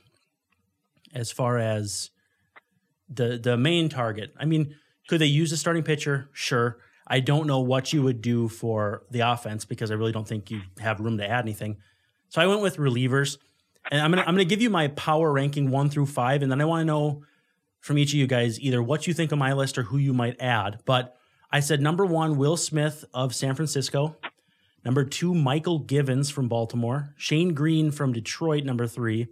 [1.14, 2.10] as far as
[3.10, 4.34] the the main target.
[4.40, 4.76] I mean,
[5.08, 6.30] could they use a starting pitcher?
[6.34, 6.78] Sure.
[7.08, 10.50] I don't know what you would do for the offense because I really don't think
[10.50, 11.78] you have room to add anything.
[12.30, 13.38] So I went with relievers.
[13.90, 16.62] And I'm gonna I'm gonna give you my power ranking one through five, and then
[16.62, 17.24] I want to know
[17.80, 20.14] from each of you guys either what you think of my list or who you
[20.14, 20.80] might add.
[20.86, 21.16] But
[21.52, 24.16] I said number one, Will Smith of San Francisco.
[24.86, 27.14] Number two, Michael Givens from Baltimore.
[27.18, 29.28] Shane Green from Detroit, number three.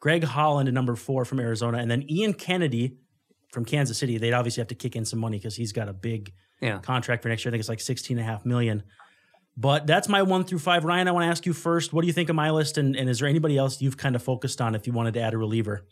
[0.00, 1.78] Greg Holland at number four from Arizona.
[1.78, 2.96] And then Ian Kennedy
[3.52, 4.18] from Kansas City.
[4.18, 6.78] They'd obviously have to kick in some money because he's got a big Yeah.
[6.78, 7.50] contract for next year.
[7.50, 8.84] I think it's like 16 and a half million.
[9.60, 10.84] But that's my one through five.
[10.84, 11.92] Ryan, I want to ask you first.
[11.92, 12.78] What do you think of my list?
[12.78, 15.20] And, and is there anybody else you've kind of focused on if you wanted to
[15.20, 15.82] add a reliever?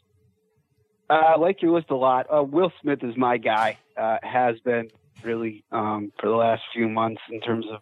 [1.10, 2.26] Uh, I like your list a lot.
[2.32, 3.78] Uh, Will Smith is my guy.
[3.96, 4.88] Uh, has been
[5.24, 7.80] really um, for the last few months in terms of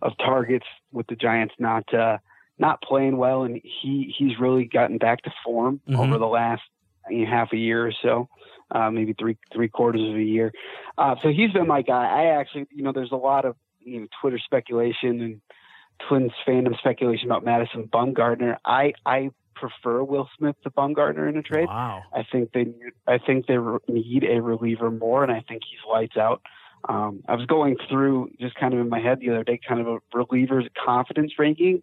[0.00, 2.18] of targets with the Giants not uh,
[2.58, 5.98] not playing well, and he he's really gotten back to form Mhm.
[5.98, 6.62] over the last
[7.10, 8.28] you know, half a year or so,
[8.70, 10.52] uh, maybe three three quarters of a year.
[10.96, 12.06] Uh, so he's been my guy.
[12.06, 13.56] I actually, you know, there's a lot of
[13.88, 15.40] you know Twitter speculation and
[16.08, 18.56] Twins fandom speculation about Madison Bumgarner.
[18.64, 21.66] I I prefer Will Smith to Bumgarner in a trade.
[21.66, 22.02] Wow.
[22.12, 22.66] I think they
[23.06, 23.56] I think they
[23.88, 26.42] need a reliever more, and I think he's lights out.
[26.88, 29.80] Um, I was going through just kind of in my head the other day, kind
[29.80, 31.82] of a relievers confidence ranking,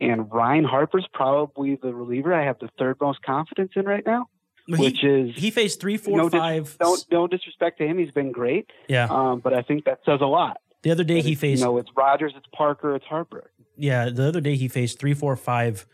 [0.00, 4.28] and Ryan Harper's probably the reliever I have the third most confidence in right now,
[4.66, 6.76] he, which is he faced three, four, no five.
[6.78, 9.06] don't no disrespect to him, he's been great, yeah.
[9.08, 10.60] um, but I think that says a lot.
[10.82, 13.50] The other day That he faced you know it's Rogers, it's Parker, it's Harper.
[13.76, 15.86] Yeah, the other day he faced three, four, five,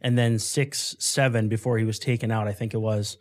[0.00, 2.46] and then six, seven before he was taken out.
[2.48, 3.16] I think it was,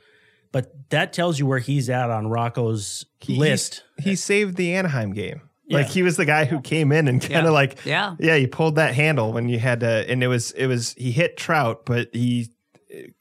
[0.52, 3.84] but that tells you where he's at on Rocco's He- list.
[3.98, 5.42] He, he saved the Anaheim game.
[5.70, 7.48] Like he was the guy who came in and kind Yeah.
[7.48, 8.16] of like Yeah.
[8.20, 11.12] yeah, he pulled that handle when you had to, and it was it was he
[11.12, 12.50] hit Trout, but he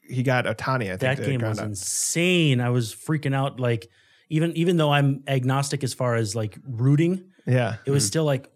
[0.07, 0.83] he got Ohtani.
[0.91, 1.65] I think That game was out.
[1.65, 2.59] insane.
[2.61, 3.59] I was freaking out.
[3.59, 3.87] Like
[4.29, 7.77] even even though I'm agnostic as far as like rooting, Yeah.
[7.85, 8.49] it was still like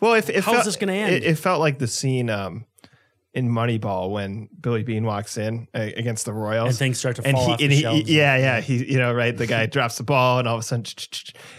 [0.00, 1.14] Well, if it How's this gonna end?
[1.14, 2.64] It, it felt like the scene um,
[3.34, 6.68] in Moneyball when Billy Beane walks in uh, against the Royals.
[6.70, 8.10] and things start to and fall he, off and the he, shelves.
[8.10, 9.36] yeah, yeah, he, you know, right.
[9.36, 10.86] The guy drops the ball, and all of a sudden,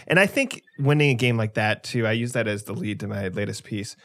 [0.06, 2.06] and I think winning a game like that too.
[2.06, 3.96] I use that as the lead to my latest piece.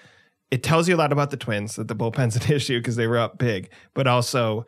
[0.51, 3.08] It tells you a lot about the Twins that the bullpen's an issue because they
[3.08, 4.66] were up big, but also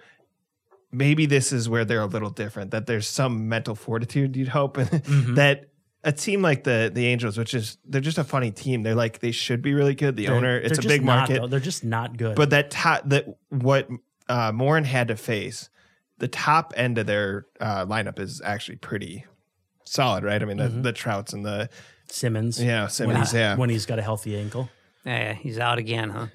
[0.92, 2.72] maybe this is where they're a little different.
[2.72, 5.36] That there's some mental fortitude you'd hope Mhm.
[5.36, 5.70] that
[6.04, 8.84] a team like the the Angels, which is they're just a funny team.
[8.84, 10.16] They're like they should be really good.
[10.16, 11.42] The They're- owner, it's a big not, market.
[11.42, 11.48] though.
[11.48, 12.36] They're just not good.
[12.36, 13.90] But that top that what
[14.30, 15.70] uh, Morin had to face,
[16.20, 19.26] the top end of their uh, lineup is actually pretty
[19.86, 20.42] solid, right?
[20.42, 20.84] I mean, the, Mhm.
[20.84, 21.70] the Trouts and the
[22.10, 23.56] Simmons, yeah when, Simmons, yeah.
[23.56, 24.70] when he's got a healthy ankle.
[25.06, 26.28] Yeah, he's out again, huh?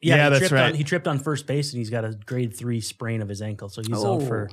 [0.00, 0.68] Yeah, Yeah, he that's tripped right.
[0.70, 3.42] On, he tripped on first base and he's got a grade three sprain of his
[3.42, 4.20] ankle, so he's out Oh.
[4.20, 4.48] for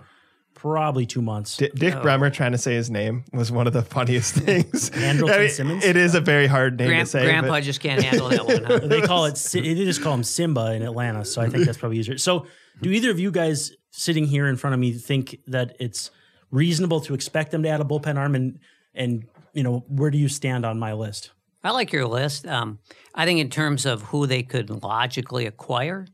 [0.56, 1.58] probably two months.
[1.58, 2.01] D- Dick Oh.
[2.01, 4.89] Bremer trying to say his name was one of the funniest things.
[4.91, 5.86] Andrelton I mean, Simmons?
[5.86, 7.24] It is a very hard name Gran- to say.
[7.26, 8.64] Grandpa just can't handle that one.
[8.64, 8.80] Huh?
[8.84, 9.36] they call it.
[9.36, 12.18] They just call him Simba in Atlanta, so I think that's probably easier.
[12.18, 12.47] So,
[12.82, 16.10] do either of you guys sitting here in front of me think that it's
[16.51, 18.34] reasonable to expect them to add a bullpen arm?
[18.36, 18.60] And
[18.93, 21.32] and you know, where do you stand on my list?
[21.64, 22.45] I like your list.
[22.45, 22.80] Um,
[23.16, 26.06] I think in terms of who they could logically acquire.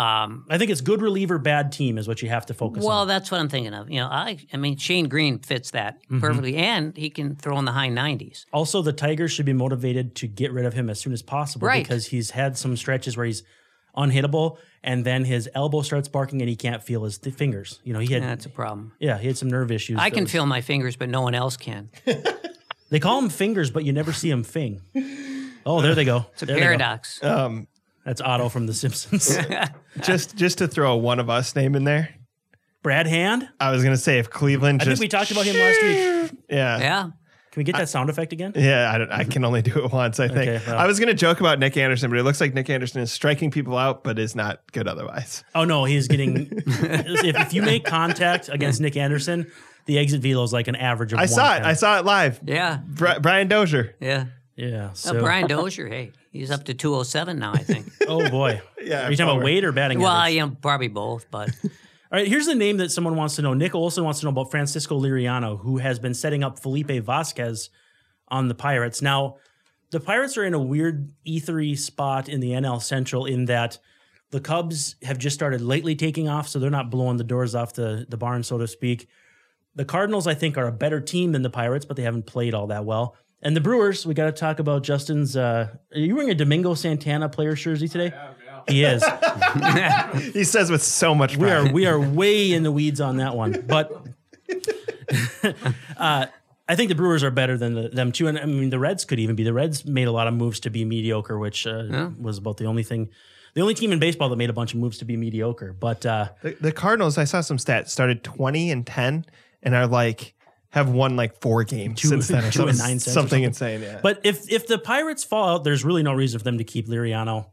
[0.00, 2.90] Um, I think it's good reliever, bad team is what you have to focus well,
[2.92, 2.96] on.
[3.00, 3.90] Well, that's what I'm thinking of.
[3.90, 6.20] You know, I, I mean, Shane Green fits that Mm-hmm.
[6.20, 8.46] perfectly, and he can throw in the high 90s.
[8.52, 11.66] Also, the Tigers should be motivated to get rid of him as soon as possible
[11.68, 11.84] Right.
[11.84, 13.42] because he's had some stretches where he's
[13.96, 17.80] unhittable, and then his elbow starts barking and he can't feel his th- fingers.
[17.84, 18.92] You know, he had That's a problem.
[19.00, 19.98] yeah, he had some nerve issues.
[19.98, 21.90] I can was- feel my fingers, but no one else can.
[22.90, 24.80] They call him fingers, but you never see him fing.
[25.64, 26.26] Oh, there they go.
[26.32, 26.66] It's a There they go.
[26.66, 27.22] paradox.
[27.22, 27.68] um,
[28.10, 29.38] That's Otto from The Simpsons.
[30.00, 32.12] just just to throw a one of us name in there.
[32.82, 33.48] Brad Hand.
[33.60, 36.40] I was gonna say if Cleveland I just think we talked about him last week.
[36.48, 37.02] yeah yeah.
[37.02, 38.52] Can we get that sound effect again?
[38.56, 40.18] Yeah, I, don't, I can only do it once.
[40.18, 40.78] I think Okay, well.
[40.78, 43.10] I was going to joke about Nick Anderson, but it looks like Nick Anderson is
[43.10, 45.44] striking people out, but is not good otherwise.
[45.54, 46.48] Oh no, he's getting.
[46.66, 49.50] if, if you make contact against Nick Anderson,
[49.86, 51.20] the exit velo is like an average of.
[51.20, 51.62] I saw it.
[51.62, 51.70] 110.
[51.70, 52.40] I saw it live.
[52.44, 52.80] Yeah.
[52.84, 53.94] Bri- Brian Dozier.
[54.00, 54.26] Yeah.
[54.56, 54.86] Yeah.
[54.86, 57.90] Uh, So, Brian Dozier, hey, he's up to 207 now, I think.
[58.08, 58.60] oh boy.
[58.82, 59.44] Yeah, Are you talking about forward.
[59.44, 60.00] weight or batting?
[60.00, 60.34] well, average?
[60.34, 63.54] you know, probably both, but All right, here's the name that someone wants to know.
[63.54, 67.70] Nick Olson wants to know about Francisco Liriano, who has been setting up Felipe Vasquez
[68.28, 69.00] on the Pirates.
[69.00, 69.36] Now,
[69.90, 73.78] the Pirates are in a weird ethery spot in the NL Central in that
[74.30, 77.74] the Cubs have just started lately taking off, so they're not blowing the doors off
[77.74, 79.08] the, the barn, so to speak.
[79.76, 82.54] The Cardinals, I think, are a better team than the Pirates, but they haven't played
[82.54, 83.14] all that well.
[83.42, 85.36] And the Brewers, we got to talk about Justin's.
[85.36, 88.12] Uh, are you wearing a Domingo Santana player jersey today?
[88.68, 89.02] He is.
[90.34, 93.34] He says with so much we are we are way in the weeds on that
[93.34, 93.64] one.
[93.66, 93.90] But
[95.96, 96.26] uh,
[96.68, 98.28] I think the Brewers are better than the, them too.
[98.28, 99.42] And I mean, the Reds could even be.
[99.44, 102.10] The Reds made a lot of moves to be mediocre, which uh, Yeah.
[102.18, 103.08] was about the only thing,
[103.54, 105.72] the only team in baseball that made a bunch of moves to be mediocre.
[105.72, 109.24] But uh, the, the Cardinals, I saw some stats, started 20 and 10
[109.62, 110.34] and are like,
[110.70, 112.44] have won like four games Two- since then.
[112.44, 113.44] or two and something- nine cents or Something something.
[113.44, 113.82] insane.
[113.82, 114.00] Yeah.
[114.02, 116.88] but if if the Pirates fall out, there's really no reason for them to keep
[116.88, 117.46] Liriano.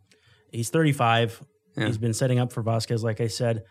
[0.52, 1.44] He's 35.
[1.76, 1.88] Yeah.
[1.88, 3.64] He's been setting up for Vasquez, like I said.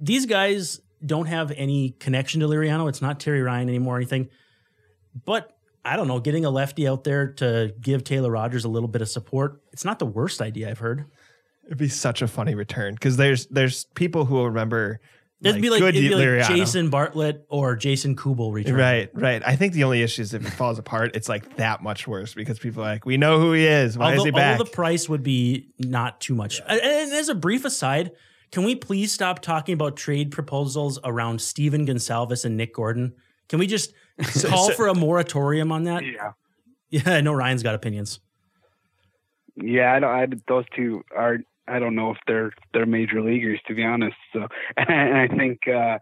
[0.00, 2.88] These guys don't have any connection to Liriano.
[2.88, 4.28] It's not Terry Ryan anymore or anything.
[5.24, 5.52] But
[5.84, 9.02] I don't know, getting a lefty out there to give Taylor Rogers a little bit
[9.02, 9.60] of support.
[9.72, 11.06] It's not the worst idea I've heard.
[11.66, 15.00] It'd be such a funny return because there's there's people who will remember.
[15.40, 18.74] It'd be like, good it'd be like Jason Bartlett or Jason Kubel return.
[18.74, 19.40] Right, right.
[19.46, 22.34] I think the only issue is if it falls apart, it's like that much worse
[22.34, 23.96] because people are like, we know who he is.
[23.96, 24.52] Why although, is he back?
[24.52, 26.60] although the price would be not too much.
[26.66, 28.10] And, and as a brief aside,
[28.50, 33.14] can we please stop talking about trade proposals around Stephen Gonsalves and Nick Gordon?
[33.48, 33.92] Can we just
[34.46, 36.04] call so- for a moratorium on that?
[36.04, 36.32] Yeah.
[36.90, 38.18] Yeah, I know Ryan's got opinions.
[39.56, 40.10] Yeah, I don't.
[40.10, 41.36] I, those two are.
[41.68, 44.16] I don't know if they're they're major leaguers to be honest.
[44.32, 44.46] So,
[44.76, 45.98] and I think, uh,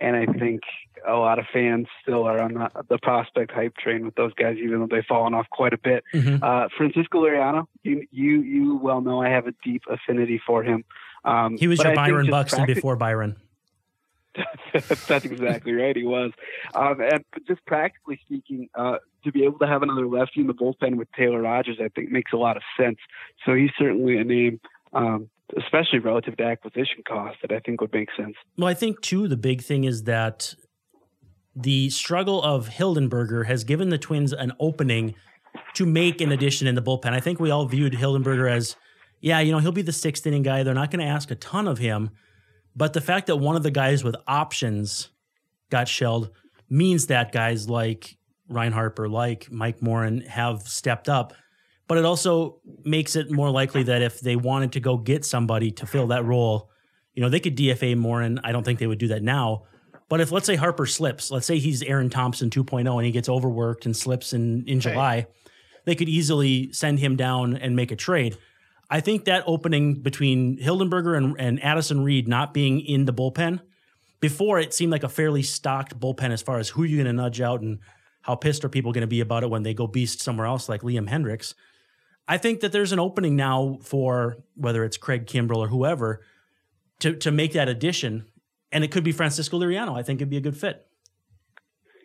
[0.00, 0.62] and I think
[1.06, 4.56] a lot of fans still are on the, the prospect hype train with those guys,
[4.62, 6.04] even though they've fallen off quite a bit.
[6.14, 6.42] Mhm.
[6.42, 10.84] Uh, Francisco Liriano, you you you well know I have a deep affinity for him.
[11.24, 13.36] Um, He was your I Byron Buxton practic- before Byron.
[14.72, 15.94] That's exactly right.
[15.94, 16.32] He was.
[16.74, 20.54] Um, and just practically speaking, uh, to be able to have another lefty in the
[20.54, 22.96] bullpen with Taylor Rogers, I think makes a lot of sense.
[23.44, 24.58] So he's certainly a name,
[24.92, 28.34] um, especially relative to acquisition costs, that I think would make sense.
[28.56, 30.54] Well, I think too the big thing is that
[31.54, 35.14] the struggle of Hildenberger has given the Twins an opening
[35.74, 37.12] to make an addition in the bullpen.
[37.12, 38.76] I think we all viewed Hildenberger as,
[39.20, 40.62] yeah, you know, he'll be the sixth inning guy.
[40.62, 42.10] They're not going to ask a ton of him,
[42.74, 45.10] but the fact that one of the guys with options
[45.70, 46.30] got shelled
[46.70, 48.16] means that guys like
[48.48, 51.34] Ryan Harper, like Mike Morin, have stepped up.
[51.92, 55.70] But it also makes it more likely that if they wanted to go get somebody
[55.72, 56.70] to fill that role,
[57.12, 58.40] you know, they could DFA Morin.
[58.42, 59.64] I don't think they would do that now.
[60.08, 63.28] But if let's say Harper slips, let's say he's Aaron Thompson 2.0 and he gets
[63.28, 65.26] overworked and slips in, in July,
[65.84, 68.38] they could easily send him down and make a trade.
[68.88, 73.60] I think that opening between Hildenberger and, and Addison Reed not being in the bullpen,
[74.18, 77.22] before it seemed like a fairly stocked bullpen as far as who you're going to
[77.22, 77.80] nudge out and
[78.22, 80.70] how pissed are people going to be about it when they go beast somewhere else
[80.70, 81.52] like Liam Hendriks.
[82.28, 86.22] I think that there's an opening now for whether it's Craig Kimbrel or whoever
[87.00, 88.26] to to make that addition,
[88.70, 89.98] and it could be Francisco Liriano.
[89.98, 90.86] I think it'd be a good fit.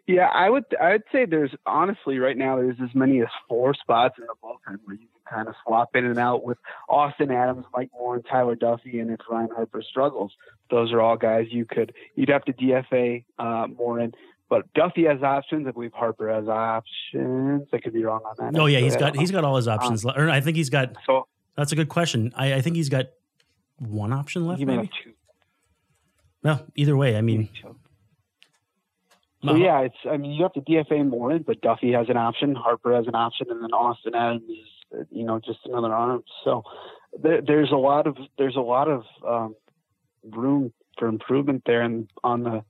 [0.07, 0.63] Yeah, I would.
[0.81, 4.33] I would say there's honestly right now there's as many as four spots in the
[4.41, 6.57] bullpen where you can kind of swap in and out with
[6.87, 10.31] Austin Adams, Mike Morin, and Tyler Duffey, and if Ryan Harper struggles,
[10.71, 14.13] those are all guys you could you'd have to DFA uh, Morin.
[14.49, 15.67] But Duffey has options.
[15.67, 17.67] I believe Harper has options.
[17.73, 18.59] I could be wrong on that.
[18.59, 20.05] Oh yeah, he's got he's got all his options.
[20.05, 20.95] le- or I think he's got.
[21.05, 22.31] so That's a good question.
[22.35, 23.07] I, I think he's got
[23.77, 24.61] one option left.
[24.61, 24.73] Maybe.
[24.77, 25.13] have two.
[26.43, 27.17] No, either way.
[27.17, 27.49] I mean,
[29.43, 29.95] So uh, yeah, it's.
[30.09, 33.15] I mean, you have to DFA Morin, but Duffey has an option, Harper has an
[33.15, 36.23] option, and then Austin Adams is, uh, you know, just another arm.
[36.45, 36.63] So
[37.21, 39.55] there, there's a lot of there's a lot of um,
[40.23, 42.63] room for improvement there, and on the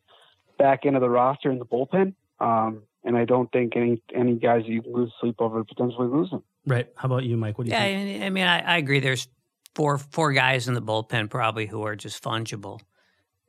[0.58, 2.14] back end of the roster in the bullpen.
[2.40, 6.42] Um, and I don't think any any guys you lose sleep over potentially losing.
[6.66, 6.88] right.
[6.96, 7.58] How about you, Mike?
[7.58, 8.22] What do you Yeah, think?
[8.22, 9.00] I I mean, I, I agree.
[9.00, 9.28] There's
[9.76, 12.80] four four guys in the bullpen probably who are just fungible.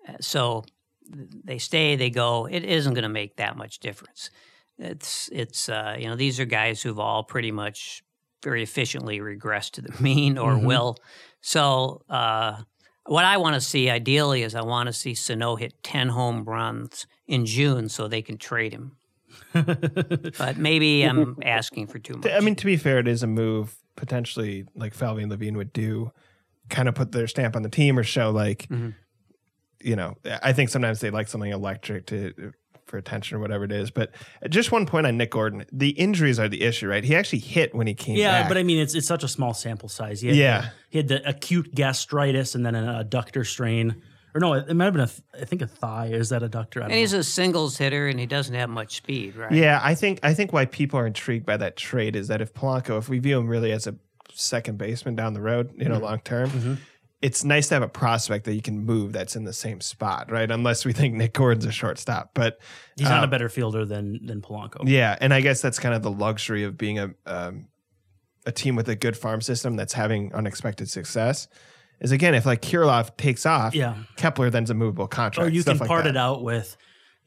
[0.08, 0.64] Uh, So
[1.44, 2.46] they stay, they go.
[2.46, 4.30] It isn't going to make that much difference.
[4.78, 8.02] It's it's uh, you know these are guys who've all pretty much
[8.44, 10.64] very efficiently regressed to the mean or Mhm.
[10.64, 10.96] will.
[11.40, 12.62] So uh,
[13.08, 16.44] what I want to see ideally is I want to see Sano hit ten home
[16.44, 18.96] runs in June so they can trade him.
[19.52, 22.30] But maybe I'm asking for too much.
[22.30, 25.72] I mean, to be fair, it is a move potentially like Falvey and Levine would
[25.72, 26.12] do,
[26.70, 28.94] kind of put their stamp on the team or show like, Mhm.
[29.82, 32.52] you know, I think sometimes they like something electric to
[32.88, 33.90] for attention or whatever it is.
[33.90, 34.12] But
[34.48, 37.04] just one point on Nick Gordon, the injuries are the issue, right?
[37.04, 38.48] He actually hit when he came yeah, back.
[38.48, 40.20] but I mean, it's it's such a small sample size.
[40.20, 40.70] He had Yeah.
[40.90, 44.02] he had the acute gastritis and then an adductor strain,
[44.34, 46.06] or no, it might have been a th- I think a thigh.
[46.06, 46.78] Is that adductor?
[46.78, 47.20] I don't and he's know.
[47.20, 49.52] a singles hitter, and he doesn't have much speed, right?
[49.52, 52.52] Yeah, I think I think why people are intrigued by that trade is that if
[52.54, 53.94] Polanco, if we view him really as a
[54.32, 56.04] second baseman down the road, you know, Mm-hmm.
[56.04, 56.78] long term,
[57.20, 60.30] it's nice to have a prospect that you can move that's in the same spot,
[60.30, 60.50] right?
[60.50, 62.60] Unless we think Nick Gordon's a shortstop, but
[62.96, 64.82] he's not uh, a better fielder than than Polanco.
[64.88, 67.66] yeah, and I guess that's kind of the luxury of being a um,
[68.46, 71.48] a team with a good farm system that's having unexpected success.
[72.00, 73.96] Is again, if like Kirilloff takes off, Yeah.
[74.16, 75.48] Kepler then's a movable contract.
[75.50, 76.10] or you can like part that.
[76.10, 76.76] it out with,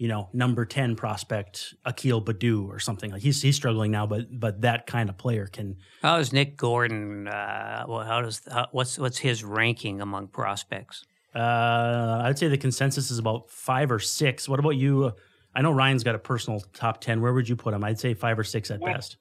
[0.02, 4.39] you know, number ten prospect Akil Baddoo or something like he's he's struggling now, but
[4.39, 5.78] but that kind of player can.
[6.02, 7.28] How is Nick Gordon?
[7.28, 11.06] Uh, well, how does how, what's what's his ranking among prospects?
[11.36, 14.49] Uh, I'd say the consensus is about five or six.
[14.49, 15.12] What about you?
[15.54, 17.22] I know Ryan's got a personal top ten.
[17.22, 17.84] Where would you put him?
[17.84, 19.18] I'd say five or six at Well, best.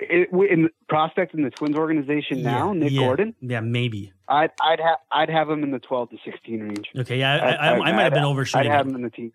[0.00, 4.14] It, in prospect in the Twins organization now, Yeah, Nick yeah, Gordon, Yeah, maybe.
[4.26, 6.86] I'd I'd have I'd have him in the 12 to 16 range.
[6.96, 8.70] Okay, yeah, I, I, I, might have been I'd- overshooting.
[8.72, 9.32] I'd have him in the team.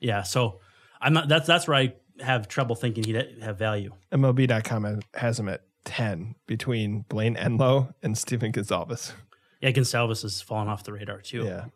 [0.00, 0.60] Yeah, so
[1.00, 1.28] I'm not.
[1.28, 3.92] That's that's where I have trouble thinking he'd have value.
[4.12, 9.12] MLB.com has him at 10 between Blaine Enlow and Stephen Gonsalves.
[9.60, 11.44] Yeah, Gonsalves has fallen off the radar too.
[11.44, 11.66] Yeah.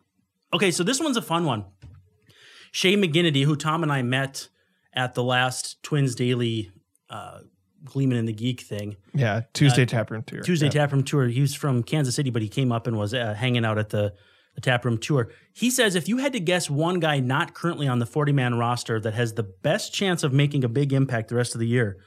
[0.53, 1.65] Okay, so this one's a fun one.
[2.71, 4.49] Shay McGinnity, who Tom and I met
[4.93, 6.71] at the last Twins Daily
[7.09, 7.39] uh,
[7.83, 9.41] Gleeman and the Geek thing, Yeah.
[9.53, 10.41] Tuesday Taproom Tour.
[10.41, 10.71] Tuesday yeah.
[10.71, 11.27] Taproom Tour.
[11.27, 13.89] He was from Kansas City, but he came up and was uh, hanging out at
[13.89, 14.13] the,
[14.55, 15.29] the Taproom Tour.
[15.53, 18.55] He says if you had to guess one guy not currently on the 40 man
[18.55, 21.67] roster that has the best chance of making a big impact the rest of the
[21.67, 21.97] year,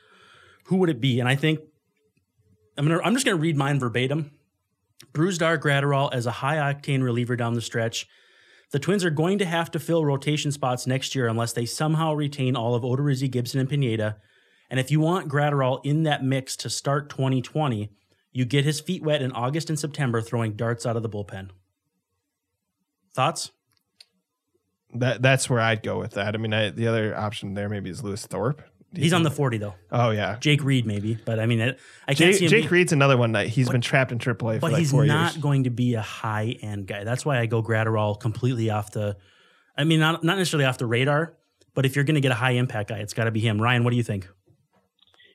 [0.66, 1.20] who would it be?
[1.20, 1.61] And I think
[2.76, 4.32] I'm gonna I'm just gonna read mine verbatim.
[5.12, 8.07] Bruised Brusdar Graterol as a high octane reliever down the stretch.
[8.72, 12.14] The Twins are going to have to fill rotation spots next year unless they somehow
[12.14, 14.16] retain all of Odorizzi, Gibson, and Pineda.
[14.70, 17.90] And if you want Graterol in that mix to start 2020,
[18.32, 21.51] you get his feet wet in August and September throwing darts out of the bullpen.
[23.15, 23.51] Thoughts?
[24.95, 26.35] That, that's where I'd go with that.
[26.35, 28.62] I mean, I, the other option there maybe is Lewis Thorpe.
[28.93, 29.75] Do you He's on the think- 40 though.
[29.91, 30.37] Oh, yeah.
[30.39, 32.51] Jake Reed maybe, but I mean, it, I can't Jake, see him.
[32.51, 34.93] Jake be- Reed's another one that he's been trapped in AAA for but like he's
[34.93, 35.43] four not years.
[35.43, 37.03] going to be a high end guy.
[37.03, 39.17] That's why I go Graterol completely off the.
[39.77, 41.35] I mean, not not necessarily off the radar,
[41.75, 43.61] but if you're going to get a high impact guy, it's got to be him.
[43.61, 44.29] Ryan, what do you think?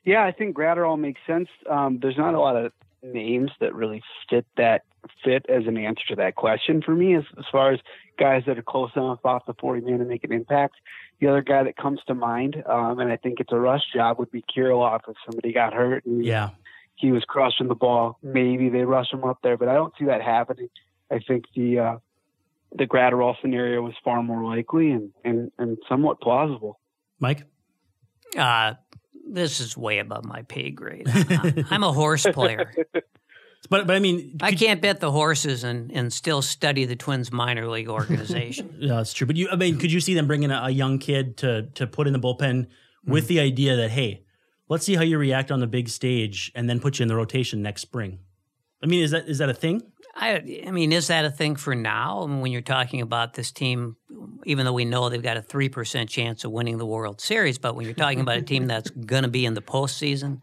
[0.06, 1.48] Yeah, I think Graterol makes sense.
[1.68, 2.72] Um, there's not a lot of
[3.02, 4.00] names that really
[4.30, 4.84] fit that
[5.24, 7.80] fit as an answer to that question for me as, as far as
[8.18, 10.76] guys that are close enough off the 40 man to make an impact.
[11.20, 14.18] The other guy that comes to mind, um, and I think it's a rush job,
[14.18, 16.50] would be Kirilloff if somebody got hurt and Yeah,
[16.94, 18.18] he was crushing the ball.
[18.22, 20.68] Maybe they rush him up there, but I don't see that happening.
[21.10, 21.96] I think the uh,
[22.76, 26.78] the Graterol scenario is far more likely and, and, and somewhat plausible.
[27.18, 27.44] Mike.
[28.36, 28.74] Uh,
[29.28, 31.08] this is way above my pay grade.
[31.30, 32.72] I'm, I'm a horse player.
[33.68, 37.30] But but I mean, I can't bet the horses and, and still study the Twins
[37.30, 38.68] minor league organization.
[38.80, 39.26] Yeah, that's true.
[39.26, 41.86] But you, I mean, could you see them bringing a, a young kid to to
[41.86, 42.68] put in the bullpen
[43.04, 43.28] with mm.
[43.28, 44.24] the idea that hey,
[44.68, 47.16] let's see how you react on the big stage, and then put you in the
[47.16, 48.20] rotation next spring?
[48.82, 49.82] I mean, is that is that a thing?
[50.14, 52.22] I, I mean, is that a thing for now?
[52.22, 53.96] I mean, when you're talking about this team,
[54.44, 57.58] even though we know they've got a three percent chance of winning the World Series,
[57.58, 60.40] but when you're talking about a team that's going to be in the postseason,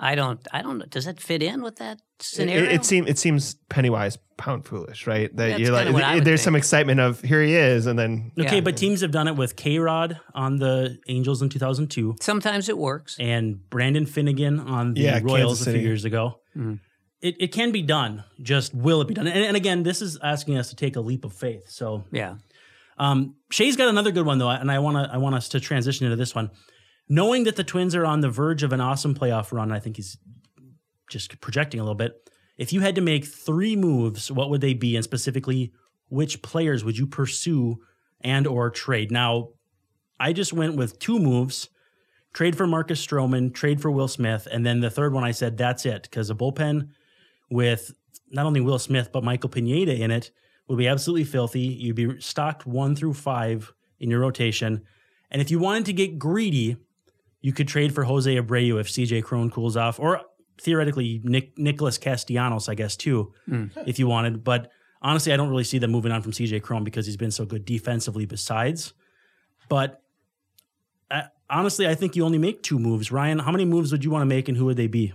[0.00, 0.78] I don't, I don't.
[0.78, 0.84] know.
[0.86, 2.64] Does that fit in with that scenario?
[2.64, 5.28] it, it seems it seems penny wise, pound foolish, right?
[5.36, 7.86] That That's you're like, kinda what I would there's some excitement of here he is,
[7.86, 8.60] and then Okay, Yeah.
[8.60, 12.78] but teams have done it with K Rod on the Angels in 2002 Sometimes it
[12.78, 13.16] works.
[13.18, 16.40] and Brandon Finnegan on the Yeah, Royals a few years ago.
[16.56, 16.78] Mhm.
[17.20, 18.22] It, it can be done.
[18.40, 19.26] Just will it be done?
[19.26, 21.64] And, and again, this is asking us to take a leap of faith.
[21.68, 22.36] So Yeah.
[22.98, 25.60] Um, Shay's got another good one though, and I want to I want us to
[25.60, 26.50] transition into this one.
[27.08, 29.96] Knowing that the Twins are on the verge of an awesome playoff run, I think
[29.96, 30.18] he's
[31.10, 32.30] just projecting a little bit.
[32.58, 35.72] If you had to make three moves, what would they be, and specifically,
[36.08, 37.78] which players would you pursue
[38.20, 39.10] and or trade?
[39.10, 39.50] Now,
[40.20, 41.68] I just went with two moves:
[42.32, 45.56] trade for Marcus Stroman, trade for Will Smith, and then the third one I said
[45.56, 46.88] that's it because a bullpen
[47.50, 47.92] with
[48.30, 50.30] not only Will Smith but Michael Pineda in it
[50.66, 51.60] would be absolutely filthy.
[51.60, 54.82] You'd be stocked one through five in your rotation.
[55.30, 56.76] And if you wanted to get greedy,
[57.48, 60.20] you could trade for Jose Abreu if CJ Cron cools off, or
[60.60, 63.32] theoretically Nick, Nicholas Castellanos, I guess, too,
[63.86, 64.44] if you wanted.
[64.44, 64.70] But
[65.00, 67.46] honestly, I don't really see them moving on from CJ Cron because he's been so
[67.46, 68.92] good defensively besides.
[69.70, 70.02] But
[71.10, 73.10] uh, honestly, I think you only make two moves.
[73.10, 75.14] Ryan, how many moves would you want to make and who would they be?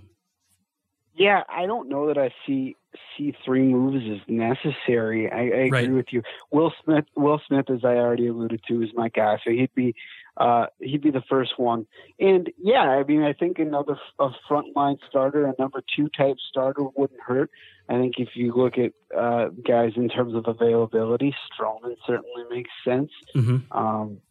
[1.13, 2.75] Yeah, I don't know that I see
[3.15, 5.31] see three moves as necessary.
[5.31, 6.23] I, I agree with you.
[6.49, 9.93] Will Smith, Will Smith, as I already alluded to, is my guy, so he'd be
[10.37, 11.85] uh, he'd be the first one.
[12.19, 16.83] And yeah, I mean, I think another a frontline starter, a number two type starter,
[16.95, 17.51] wouldn't hurt.
[17.89, 22.71] I think if you look at uh, guys in terms of availability, Stroman certainly makes
[22.85, 23.11] sense.
[23.33, 24.21] hmm Um,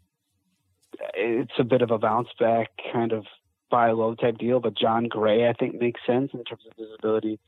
[1.14, 3.24] it's a bit of a bounce back kind of
[3.70, 6.88] buy low type deal, but Jon Gray I think makes sense in terms of his
[6.98, 7.38] ability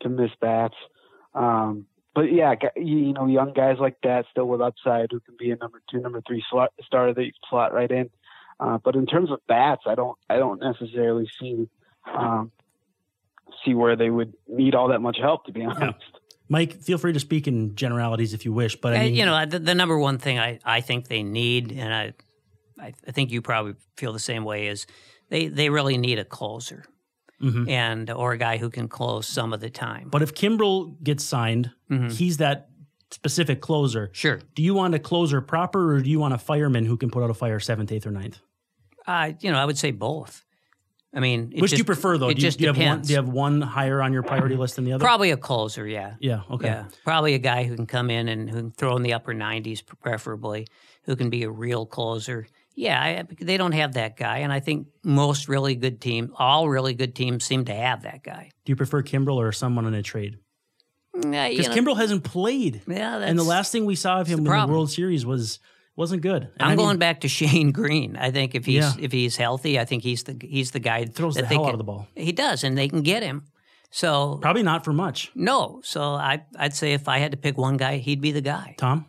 [0.00, 0.74] to miss bats.
[1.34, 5.34] Um, but yeah, you you know, young guys like that still with upside who can
[5.38, 8.10] be a number two, number three slot starter that you can slot right in.
[8.60, 11.68] Uh, but in terms of bats, I don't, I don't necessarily see,
[12.12, 12.50] um,
[13.64, 15.44] see where they would need all that much help.
[15.46, 15.98] To be honest.
[16.48, 19.26] Mike, feel free to speak in generalities if you wish, but I Uh, mean, you
[19.26, 22.14] know, the, the number one thing I, I think they need, and I,
[22.82, 24.86] I I think you probably feel the same way, is
[25.28, 26.84] they, they really need a closer
[27.42, 27.68] mhm.
[27.68, 30.08] and or a guy who can close some of the time.
[30.10, 32.12] But if Kimbrel gets signed, Mhm.
[32.12, 32.68] he's that
[33.10, 34.10] specific closer.
[34.12, 37.10] Sure, Do you want a closer proper, or do you want a fireman who can
[37.10, 38.38] put out a fire seventh, eighth, or ninth?
[39.06, 40.44] uh, you know, I would say both.
[41.14, 42.28] I mean, it Which do you prefer, though?
[42.28, 43.00] It do, you, just do you have one?
[43.00, 45.02] Do you have one higher on your priority list than the other?
[45.02, 46.16] Probably a closer, yeah.
[46.20, 46.42] Yeah.
[46.50, 46.66] Okay.
[46.66, 49.32] Yeah, probably a guy who can come in and who can throw in the upper
[49.32, 50.66] 90s, preferably,
[51.04, 52.46] who can be a real closer.
[52.78, 56.68] Yeah, I, they don't have that guy, and I think most really good teams, all
[56.68, 58.50] really good teams, seem to have that guy.
[58.64, 60.36] Do you prefer Kimbrel or someone in a trade?
[61.16, 64.20] Mm, nah, Because know, Kimbrel hasn't played, yeah, that's, and the last thing we saw
[64.20, 64.66] of him in the.
[64.68, 65.58] World Series was
[65.96, 66.42] wasn't good.
[66.44, 68.16] And I'm I mean, going back to Shane Green.
[68.16, 68.92] I think if he's Yeah.
[69.04, 71.68] if he's healthy, I think he's the he's the guy throws that the hell can,
[71.70, 72.06] out of the ball.
[72.14, 73.46] He does, and they can get him.
[73.90, 75.32] So Probably not for much.
[75.34, 78.40] no, so I I'd say if I had to pick one guy, he'd be the
[78.40, 78.76] guy.
[78.78, 79.06] Tom,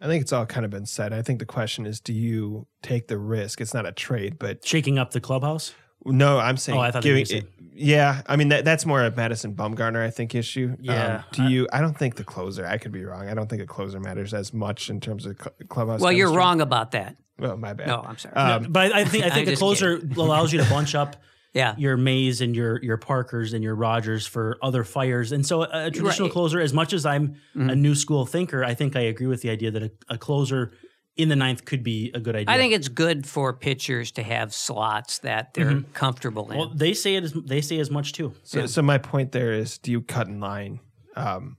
[0.00, 1.12] I think it's all kind of been said.
[1.12, 3.60] I think the question is, do you take the risk?
[3.60, 5.74] It's not a trade, but shaking up the clubhouse.
[6.04, 7.48] no, I'm saying Oh, I thought you giving it.
[7.74, 10.70] Yeah, I mean that, that's more a Madison Bumgarner, I think, issue.
[10.72, 11.68] Um, Yeah, do I- you?
[11.72, 12.66] I don't think the closer.
[12.66, 13.28] I could be wrong.
[13.28, 16.00] I don't think a closer matters as much in terms of cl- clubhouse.
[16.00, 17.16] Well, you're wrong about that.
[17.42, 17.86] Oh, my bad.
[17.88, 18.34] No, I'm sorry.
[18.34, 21.16] Um, But I think I think the closer allows you to bunch up
[21.52, 25.32] yeah, your Mays and your your Parkers and your Rogers for other fires.
[25.32, 26.32] And so a, a traditional Right.
[26.32, 27.78] closer, as much as I'm a Mhm.
[27.78, 30.72] new school thinker, I think I agree with the idea that a, a closer
[31.16, 32.54] in the ninth could be a good idea.
[32.54, 35.92] I think it's good for pitchers to have slots that they're Mm-hmm.
[35.92, 36.56] comfortable in.
[36.58, 38.32] well, they say it as they say as much too.
[38.44, 40.78] So, so my point there is, do you cut in line
[41.16, 41.56] um,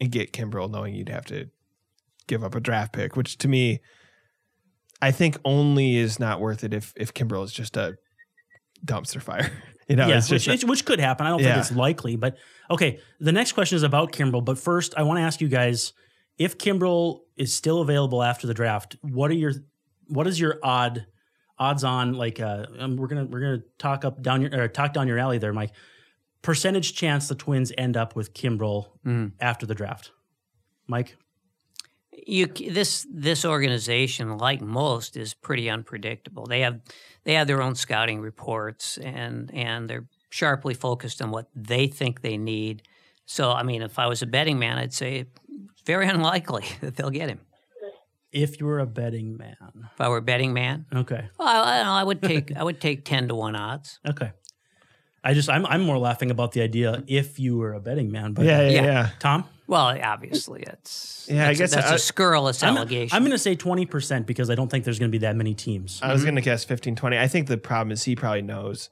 [0.00, 1.50] and get Kimbrel, knowing you'd have to
[2.28, 3.80] give up a draft pick, which to me,
[5.02, 7.96] I think only is not worth it if if Kimbrel is just a
[8.84, 9.50] dumpster fire.
[9.90, 11.26] You know, yeah, it's which, just which, which could happen.
[11.26, 11.54] I don't Yeah.
[11.54, 12.36] think it's likely, but
[12.70, 13.00] okay.
[13.20, 15.94] The next question is about Kimbrel, but first I want to ask you guys
[16.36, 18.96] if Kimbrel is still available after the draft.
[19.00, 19.54] What are your
[20.08, 21.06] what is your odd
[21.58, 24.92] odds on like uh um, we're gonna we're gonna talk up down your or talk
[24.92, 25.70] down your alley there, Mike.
[26.42, 29.32] Percentage chance the Twins end up with Kimbrel Mhm.
[29.40, 30.12] after the draft,
[30.86, 31.16] Mike.
[32.26, 36.80] you this this organization like most is pretty unpredictable they have
[37.28, 42.22] they have their own scouting reports and and they're sharply focused on what they think
[42.22, 42.82] they need
[43.26, 46.96] so i mean if i was a betting man i'd say it's very unlikely that
[46.96, 47.40] they'll get him
[48.32, 49.56] If you were a betting man,
[49.92, 52.62] if i were a betting man okay, well i, I, know, I would take i
[52.64, 54.32] would take 10 to 1 odds okay.
[55.24, 58.32] I just I'm I'm more laughing about the idea if you were a betting man,
[58.34, 58.84] but yeah, yeah, Yeah.
[58.84, 59.08] yeah.
[59.18, 59.44] Tom.
[59.68, 63.30] Well obviously it's Yeah, I that's, guess that's I- a scurrilous I'm, allegation I'm going
[63.32, 66.00] to say 20% because I don't think there's going to be that many teams.
[66.02, 67.16] I was going to guess 15, 20.
[67.18, 68.90] I think the problem is he probably knows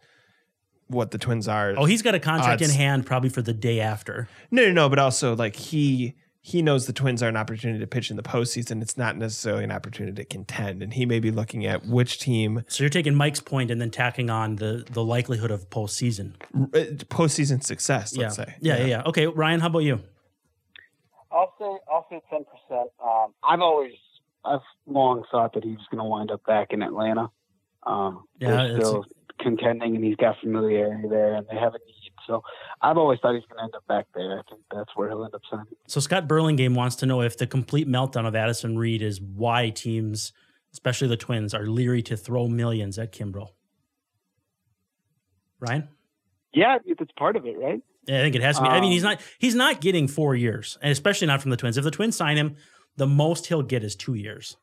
[0.89, 1.75] what the Twins are.
[1.77, 4.29] oh, he's got a contract in hand probably for the day after.
[4.53, 7.89] no, no, no, but also like he he knows the Twins are an opportunity to
[7.89, 8.81] pitch in the postseason.
[8.81, 12.63] It's not necessarily an opportunity to contend, and he may be looking at which team
[12.69, 16.35] So you're taking Mike's point and then tacking on the the likelihood of postseason.
[16.55, 18.17] uh, postseason success.
[18.17, 18.45] Let's yeah.
[18.45, 19.03] say, yeah, yeah, yeah.
[19.07, 19.99] Okay, Ryan, how about you?
[21.61, 22.91] I'll say I'll say ten percent.
[23.03, 23.93] Um, I've always
[24.45, 27.31] I've long thought that he was going to wind up back in Atlanta.
[27.85, 29.05] Um, Yeah, they're still
[29.41, 32.13] contending, and he's got familiarity there, and they have a need.
[32.27, 32.43] So
[32.81, 34.39] I've always thought he's going to end up back there.
[34.39, 35.67] I think that's where he'll end up signing.
[35.87, 39.71] So Scott Burlingame wants to know if the complete meltdown of Addison Reed is why
[39.71, 40.33] teams,
[40.73, 43.51] especially the Twins, are leery to throw millions at Kimbrel.
[45.61, 45.89] Ryan?
[46.53, 47.83] Yeah, it's part of it, right?
[48.09, 48.69] I think it has to be.
[48.69, 51.57] I mean, Um, he's not he's not getting four years, and especially not from the
[51.57, 51.77] Twins.
[51.77, 52.57] If the Twins sign him,
[52.97, 54.57] the most he'll get is two years,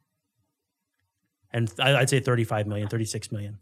[1.52, 3.60] and I'd say 35 million, 36 million.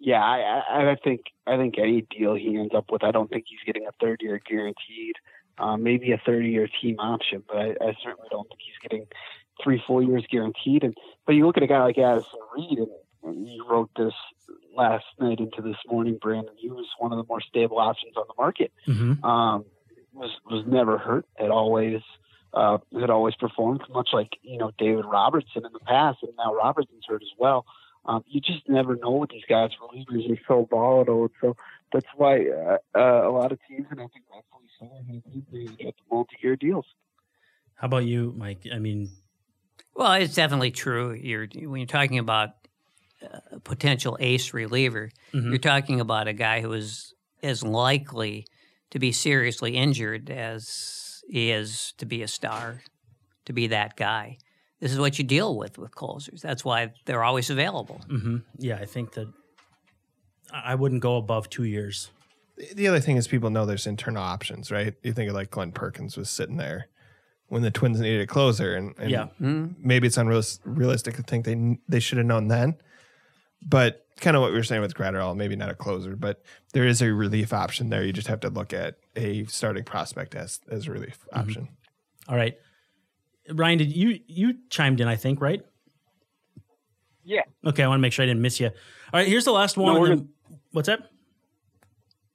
[0.00, 3.30] Yeah, I, I, I think I think any deal he ends up with, I don't
[3.30, 5.14] think he's getting a third year guaranteed.
[5.58, 9.06] Um, maybe a thirty year team option, but I, I certainly don't think he's getting
[9.62, 10.82] three full years guaranteed.
[10.82, 10.96] And
[11.26, 12.88] but you look at a guy like Addison Reed, and
[13.24, 14.14] you wrote this
[14.76, 16.54] last night into this morning, Brandon.
[16.56, 18.72] He was one of the more stable options on the market.
[18.86, 19.24] Mm-hmm.
[19.24, 19.64] Um,
[20.12, 21.26] was was never hurt.
[21.36, 22.00] Had always
[22.54, 26.54] uh, had always performed, much like you know David Robertson in the past, and now
[26.54, 27.64] Robertson's hurt as well.
[28.04, 29.70] Um, you just never know with these guys.
[29.80, 31.56] Relievers are so volatile, and so
[31.92, 34.90] that's why uh, uh, a lot of teams, and I think rightfully so,
[35.52, 36.86] they get the multi-year deals.
[37.74, 38.66] How about you, Mike?
[38.72, 39.10] I mean,
[39.94, 41.12] Well, it's definitely true.
[41.12, 42.50] You're when you're talking about
[43.52, 45.50] a potential ace reliever, Mhm.
[45.50, 48.46] you're talking about a guy who is as likely
[48.90, 52.82] to be seriously injured as he is to be a star,
[53.46, 54.36] to be that guy.
[54.80, 56.40] This is what you deal with with closers.
[56.42, 58.00] That's why they're always available.
[58.08, 59.28] hmm yeah, I think that
[60.52, 62.10] I I wouldn't go above two years.
[62.74, 64.94] the other thing is people know there's internal options, right?
[65.02, 66.88] You think of like Glenn Perkins was sitting there
[67.48, 69.28] when the Twins needed a closer, and, and Yeah.
[69.40, 69.74] Mm.
[69.78, 72.76] maybe it's unrealistic to think they they should have known then.
[73.66, 76.42] But kind of what we were saying with Graterol, maybe not a closer, but
[76.72, 78.04] there is a relief option there.
[78.04, 81.38] You just have to look at a starting prospect as as a relief Mm-hmm.
[81.40, 81.68] option.
[82.28, 82.54] All right,
[83.50, 85.08] Ryan, did you you chimed in?
[85.08, 85.60] I think right.
[87.24, 88.66] Yeah, Okay, I want to make sure I didn't miss you.
[88.66, 88.72] All
[89.20, 89.94] right, here's the last one.
[89.94, 90.28] No, then,
[90.72, 91.08] what's that?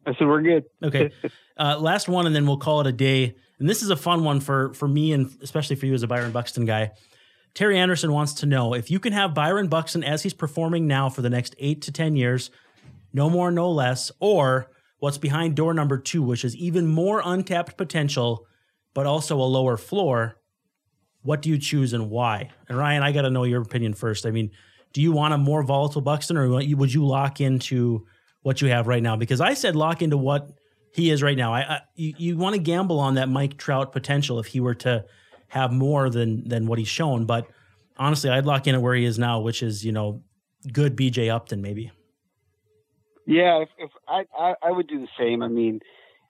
[0.05, 0.63] I said we're good.
[0.81, 1.11] Okay,
[1.57, 3.35] uh, last one, and then we'll call it a day.
[3.59, 6.07] And this is a fun one for for me, and especially for you as a
[6.07, 6.91] Byron Buxton guy.
[7.53, 11.09] Terry Anderson wants to know if you can have Byron Buxton as he's performing now
[11.09, 12.51] for the next eight to 10 years,
[13.13, 14.69] no more, no less, or
[14.99, 18.45] what's behind door number two, which is even more untapped potential,
[18.93, 20.39] but also a lower floor.
[21.23, 22.51] What do you choose and why?
[22.69, 24.25] And Ryan, I got to know your opinion first.
[24.25, 24.51] I mean,
[24.93, 28.05] do you want a more volatile Buxton or would you lock into
[28.41, 29.15] what you have right now?
[29.15, 30.49] Because I said lock into what
[30.93, 31.53] he is right now.
[31.53, 34.75] I, I you, you want to gamble on that Mike Trout potential if he were
[34.75, 35.05] to
[35.49, 37.25] have more than than what he's shown.
[37.25, 37.47] But
[37.97, 40.21] honestly, I'd lock in at where he is now, which is you know
[40.71, 41.91] good BJ Upton maybe.
[43.25, 45.41] Yeah, if, if I, I I would do the same.
[45.43, 45.81] I mean,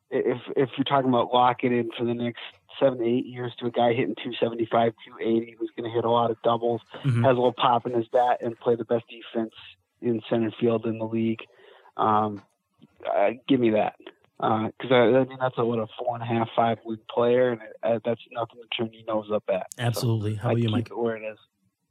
[0.10, 2.42] if if you're talking about locking in for the next
[2.80, 6.10] seven to eight years to a guy hitting 275, 280, who's going to hit a
[6.12, 7.24] lot of doubles, Mhm.
[7.24, 9.54] has a little pop in his bat, and play the best defense
[10.02, 11.40] in center field in the league,
[11.98, 12.40] um,
[13.12, 13.96] uh, give me that.
[14.40, 17.52] Because I, I mean, that's a what a four and a half, five win player,
[17.52, 19.68] and uh, that's nothing to turn your nose up at.
[19.78, 20.36] So Absolutely.
[20.36, 20.88] How I'd about you, keep Mike?
[20.92, 21.38] it where it is.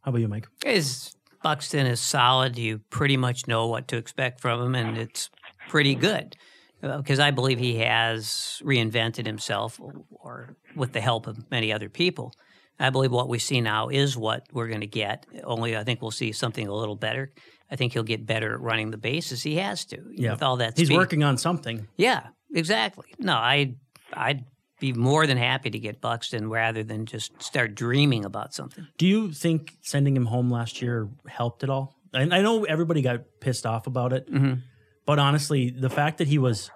[0.02, 0.46] How about you, Mike?
[0.64, 2.56] Is Buxton is solid.
[2.56, 5.28] You pretty much know what to expect from him, and it's
[5.68, 6.36] pretty good
[6.80, 9.80] because I believe he has reinvented himself,
[10.10, 12.32] or with the help of many other people.
[12.78, 15.26] I believe what we see now is what we're going to get.
[15.42, 17.32] Only I think we'll see something a little better.
[17.70, 19.42] I think he'll get better at running the bases.
[19.42, 19.98] He has to.
[20.12, 20.32] Yeah.
[20.32, 20.96] With all that He's speed.
[20.96, 21.88] working on something.
[21.96, 23.06] Yeah, exactly.
[23.18, 23.74] No, I
[24.12, 24.44] I'd
[24.80, 28.86] be more than happy to get Buxton rather than just start dreaming about something.
[28.98, 31.96] Do you think sending him home last year helped at all?
[32.12, 34.62] And I know everybody got pissed off about it, Mhm.
[35.06, 36.70] but honestly, the fact that he was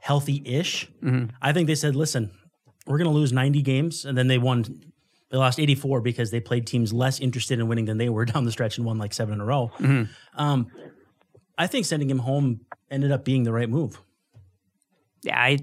[0.00, 1.30] healthy-ish, Mhm.
[1.40, 2.30] I think they said, "Listen,
[2.86, 4.64] we're going to lose 90 games," and then they won.
[5.30, 8.44] They lost 84 because they played teams less interested in winning than they were down
[8.44, 9.70] the stretch and won like seven in a row.
[9.78, 10.08] Mhm.
[10.34, 10.66] Um,
[11.58, 12.60] I think sending him home
[12.90, 14.00] ended up being the right move.
[15.22, 15.58] Yeah, I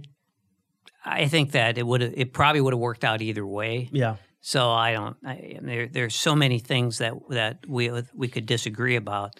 [1.05, 3.89] I think that it would it probably would have worked out either way.
[3.91, 5.17] Yeah, So I don't.
[5.25, 9.39] I, there there's so many things that that we we could disagree about.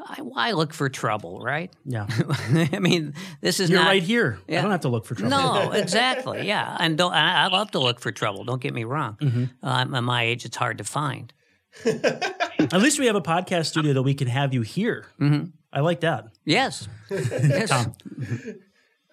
[0.00, 1.72] I, why look for trouble, right?
[1.84, 2.06] yeah.
[2.72, 4.38] I mean, this is You're not right here.
[4.48, 5.30] I don't have to look for trouble.
[5.30, 6.46] No, exactly.
[6.46, 7.12] Yeah, and don't.
[7.12, 8.44] I, I love to look for trouble.
[8.44, 9.16] Don't get me wrong.
[9.20, 9.44] Mm-hmm.
[9.66, 11.32] Um, at my age, it's hard to find.
[11.84, 15.06] At least we have a podcast studio that we can have you here.
[15.20, 15.52] Mhm.
[15.72, 16.26] I like that.
[16.44, 16.88] Yes.
[17.10, 17.70] yes.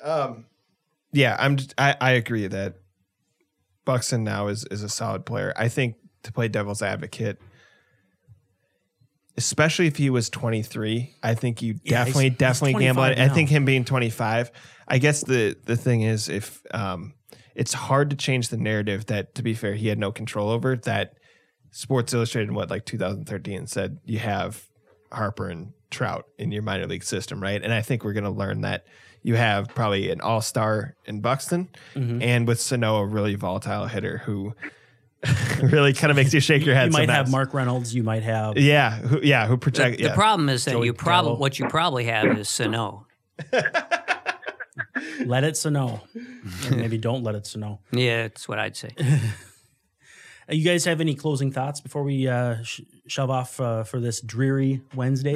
[0.05, 0.21] Tom.
[0.31, 0.45] Um,
[1.11, 1.55] yeah, I'm.
[1.57, 2.75] Just, I I agree that
[3.85, 5.53] Buxton now is is a solid player.
[5.55, 7.39] I think to play devil's advocate,
[9.37, 13.03] especially if he was 23, I think you Yeah, definitely he's- he's definitely gamble.
[13.03, 13.19] on it.
[13.19, 14.51] I think him being 25.
[14.87, 17.13] I guess the the thing is if um,
[17.55, 20.75] it's hard to change the narrative that to be fair he had no control over
[20.77, 21.13] that.
[21.71, 24.63] Sports Illustrated, in what like 2013, said you have
[25.11, 27.61] Harper and Trout in your minor league system, right?
[27.61, 28.85] And I think we're going to learn that
[29.25, 32.21] you have probably an all star in Buxton, Mm-hmm.
[32.21, 34.53] and with Sano, a really volatile hitter who
[35.63, 36.85] really kind of makes you shake your head.
[36.87, 37.31] You might have.
[37.31, 37.95] Mark Reynolds.
[37.95, 40.01] You might have Yeah, who, yeah, who The, project?
[40.01, 43.07] the problem is that Joey you probably what you probably have is Sano.
[45.25, 46.01] let it snow.
[46.69, 47.79] Or maybe don't let it snow.
[47.91, 48.89] Yeah, that's what I'd say.
[50.47, 53.99] Uh, You guys have any closing thoughts before we uh, sh- shove off uh, for
[53.99, 55.33] this dreary Wednesday?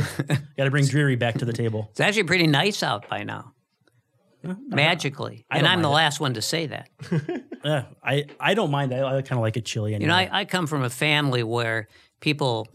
[0.56, 1.88] Got to bring dreary back to the table.
[1.90, 3.54] It's actually pretty nice out by now.
[4.44, 5.46] Magically.
[5.52, 5.94] And I'm the it.
[5.94, 6.90] last one to say that.
[8.04, 8.94] I I don't mind.
[8.94, 10.04] I, I kind of like it chilly anyway.
[10.06, 11.88] You know, I, I come from a family where
[12.22, 12.68] people,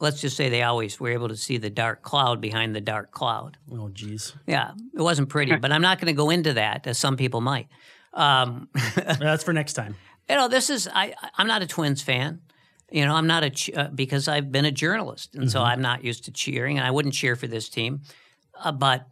[0.00, 3.10] let's just say they always were able to see the dark cloud behind the dark
[3.12, 3.56] cloud.
[3.72, 4.34] oh, geez.
[4.46, 7.40] Yeah, it wasn't pretty, but I'm not going to go into that as some people
[7.40, 7.68] might.
[8.14, 9.96] Um, That's for next time.
[10.28, 11.14] you know, this is I.
[11.36, 12.40] I'm not a Twins fan.
[12.90, 15.68] You know, I'm not a ch- uh, because I've been a journalist, and so Mm-hmm.
[15.68, 18.00] I'm not used to cheering, and I wouldn't cheer for this team.
[18.62, 19.06] Uh, but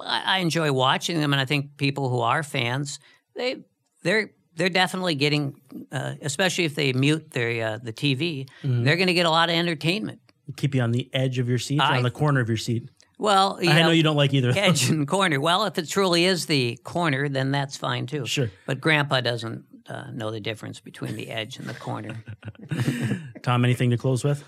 [0.00, 2.98] I, I enjoy watching them, and I think people who are fans,
[3.36, 3.64] they
[4.02, 5.54] they're they're definitely getting,
[5.90, 8.84] uh, especially if they mute their uh, the TV, Mm-hmm.
[8.84, 10.20] they're going to get a lot of entertainment.
[10.56, 12.56] Keep you on the edge of your seat or I- on the corner of your
[12.58, 12.88] seat.
[13.16, 14.52] Well, you I know know, you don't like either.
[14.56, 15.40] edge and corner.
[15.40, 18.26] Well, if it truly is the corner, then that's fine too.
[18.26, 18.50] Sure.
[18.66, 22.24] But Grandpa doesn't uh, know the difference between the edge and the corner.
[23.42, 24.44] Tom, anything to close with?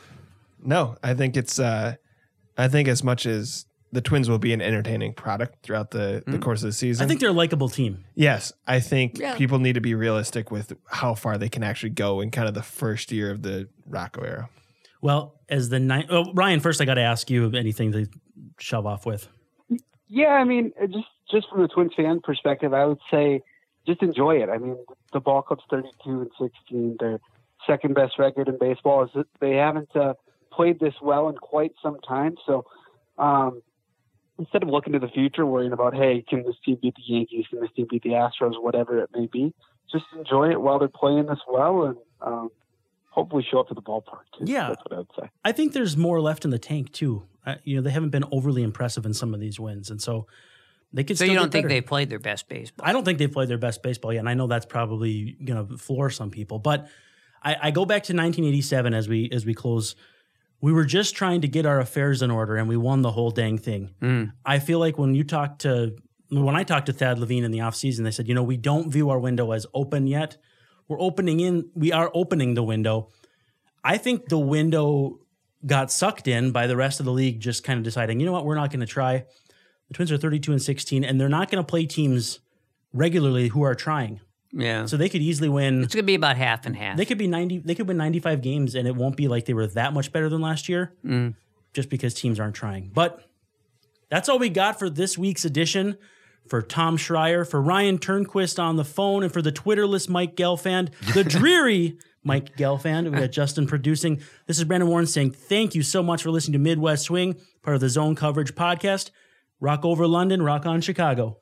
[0.63, 1.59] No, I think it's.
[1.59, 1.95] uh
[2.59, 6.39] I think as much as the Twins will be an entertaining product throughout the, the
[6.39, 7.05] course of the season.
[7.05, 8.05] I think they're a likable team.
[8.15, 9.37] Yes, I think Yeah.
[9.37, 12.55] people need to be realistic with how far they can actually go in kind of
[12.55, 14.49] the first year of the Rocco era.
[15.01, 18.07] Well, as the nine, oh, Ryan, first I got to ask you anything to
[18.59, 19.29] shove off with.
[20.09, 23.43] Yeah, I mean, just just from the Twins fan perspective, I would say
[23.87, 24.49] just enjoy it.
[24.49, 24.77] I mean,
[25.13, 25.93] the ball club's 32
[26.23, 26.97] and 16.
[27.01, 27.21] Their
[27.67, 30.15] second best record in baseball is that they haven't uh,
[30.53, 32.37] played this well in quite some time.
[32.47, 32.65] So
[33.19, 33.63] um,
[34.39, 37.47] instead of looking to the future, worrying about, hey, can this team beat the Yankees?
[37.51, 38.63] Can this team beat the Astros?
[38.63, 39.55] Whatever it may be,
[39.91, 42.51] just enjoy it while they're playing this well, and um,
[43.11, 44.25] hopefully show up to the ballpark.
[44.39, 44.45] Too.
[44.45, 44.69] Yeah.
[44.69, 45.31] that's what I would say.
[45.45, 47.25] I think there's more left in the tank too.
[47.45, 50.27] Uh, you know, they haven't been overly impressive in some of these wins, and so
[50.93, 51.17] they could.
[51.17, 51.75] So still you don't think better.
[51.75, 52.87] they played their best baseball?
[52.87, 55.67] I don't think they've played their best baseball yet, and I know that's probably going
[55.67, 56.59] to floor some people.
[56.59, 56.89] But
[57.43, 59.95] I, I go back to 1987 as we as we close.
[60.61, 63.31] We were just trying to get our affairs in order, and we won the whole
[63.31, 63.95] dang thing.
[64.01, 64.33] Mm.
[64.45, 65.97] I feel like when you talk to
[66.29, 68.91] when I talked to Thad Levine in the offseason, they said, you know, we don't
[68.91, 70.37] view our window as open yet.
[70.89, 71.71] We're opening in.
[71.75, 73.11] We are opening the window.
[73.85, 75.21] I think the window
[75.65, 78.33] got sucked in by the rest of the league, just kind of deciding, you know
[78.33, 79.25] what, we're not going to try.
[79.89, 82.41] The Twins are 32 and 16, and they're not going to play teams
[82.93, 84.21] regularly who are trying.
[84.53, 84.87] Yeah.
[84.87, 85.83] So they could easily win.
[85.83, 86.97] it's going to be about half and half.
[86.97, 87.59] They could be 90.
[87.59, 90.29] They could win 95 games, and it won't be like they were that much better
[90.29, 91.35] than last year, Mm.
[91.75, 92.91] just because teams aren't trying.
[92.95, 93.23] But
[94.11, 95.97] that's all we got for this week's edition.
[96.49, 100.91] For Tom Schreier, for Ryan Turnquist on the phone, and for the Twitterless Mike Gelfand,
[101.13, 103.11] the dreary Mike Gelfand.
[103.13, 104.21] We got Justin producing.
[104.47, 107.75] This is Brandon Warne saying thank you so much for listening to Midwest Swing, part
[107.75, 109.11] of the Zone Coverage podcast.
[109.59, 111.39] Rock over London, rock on Chicago.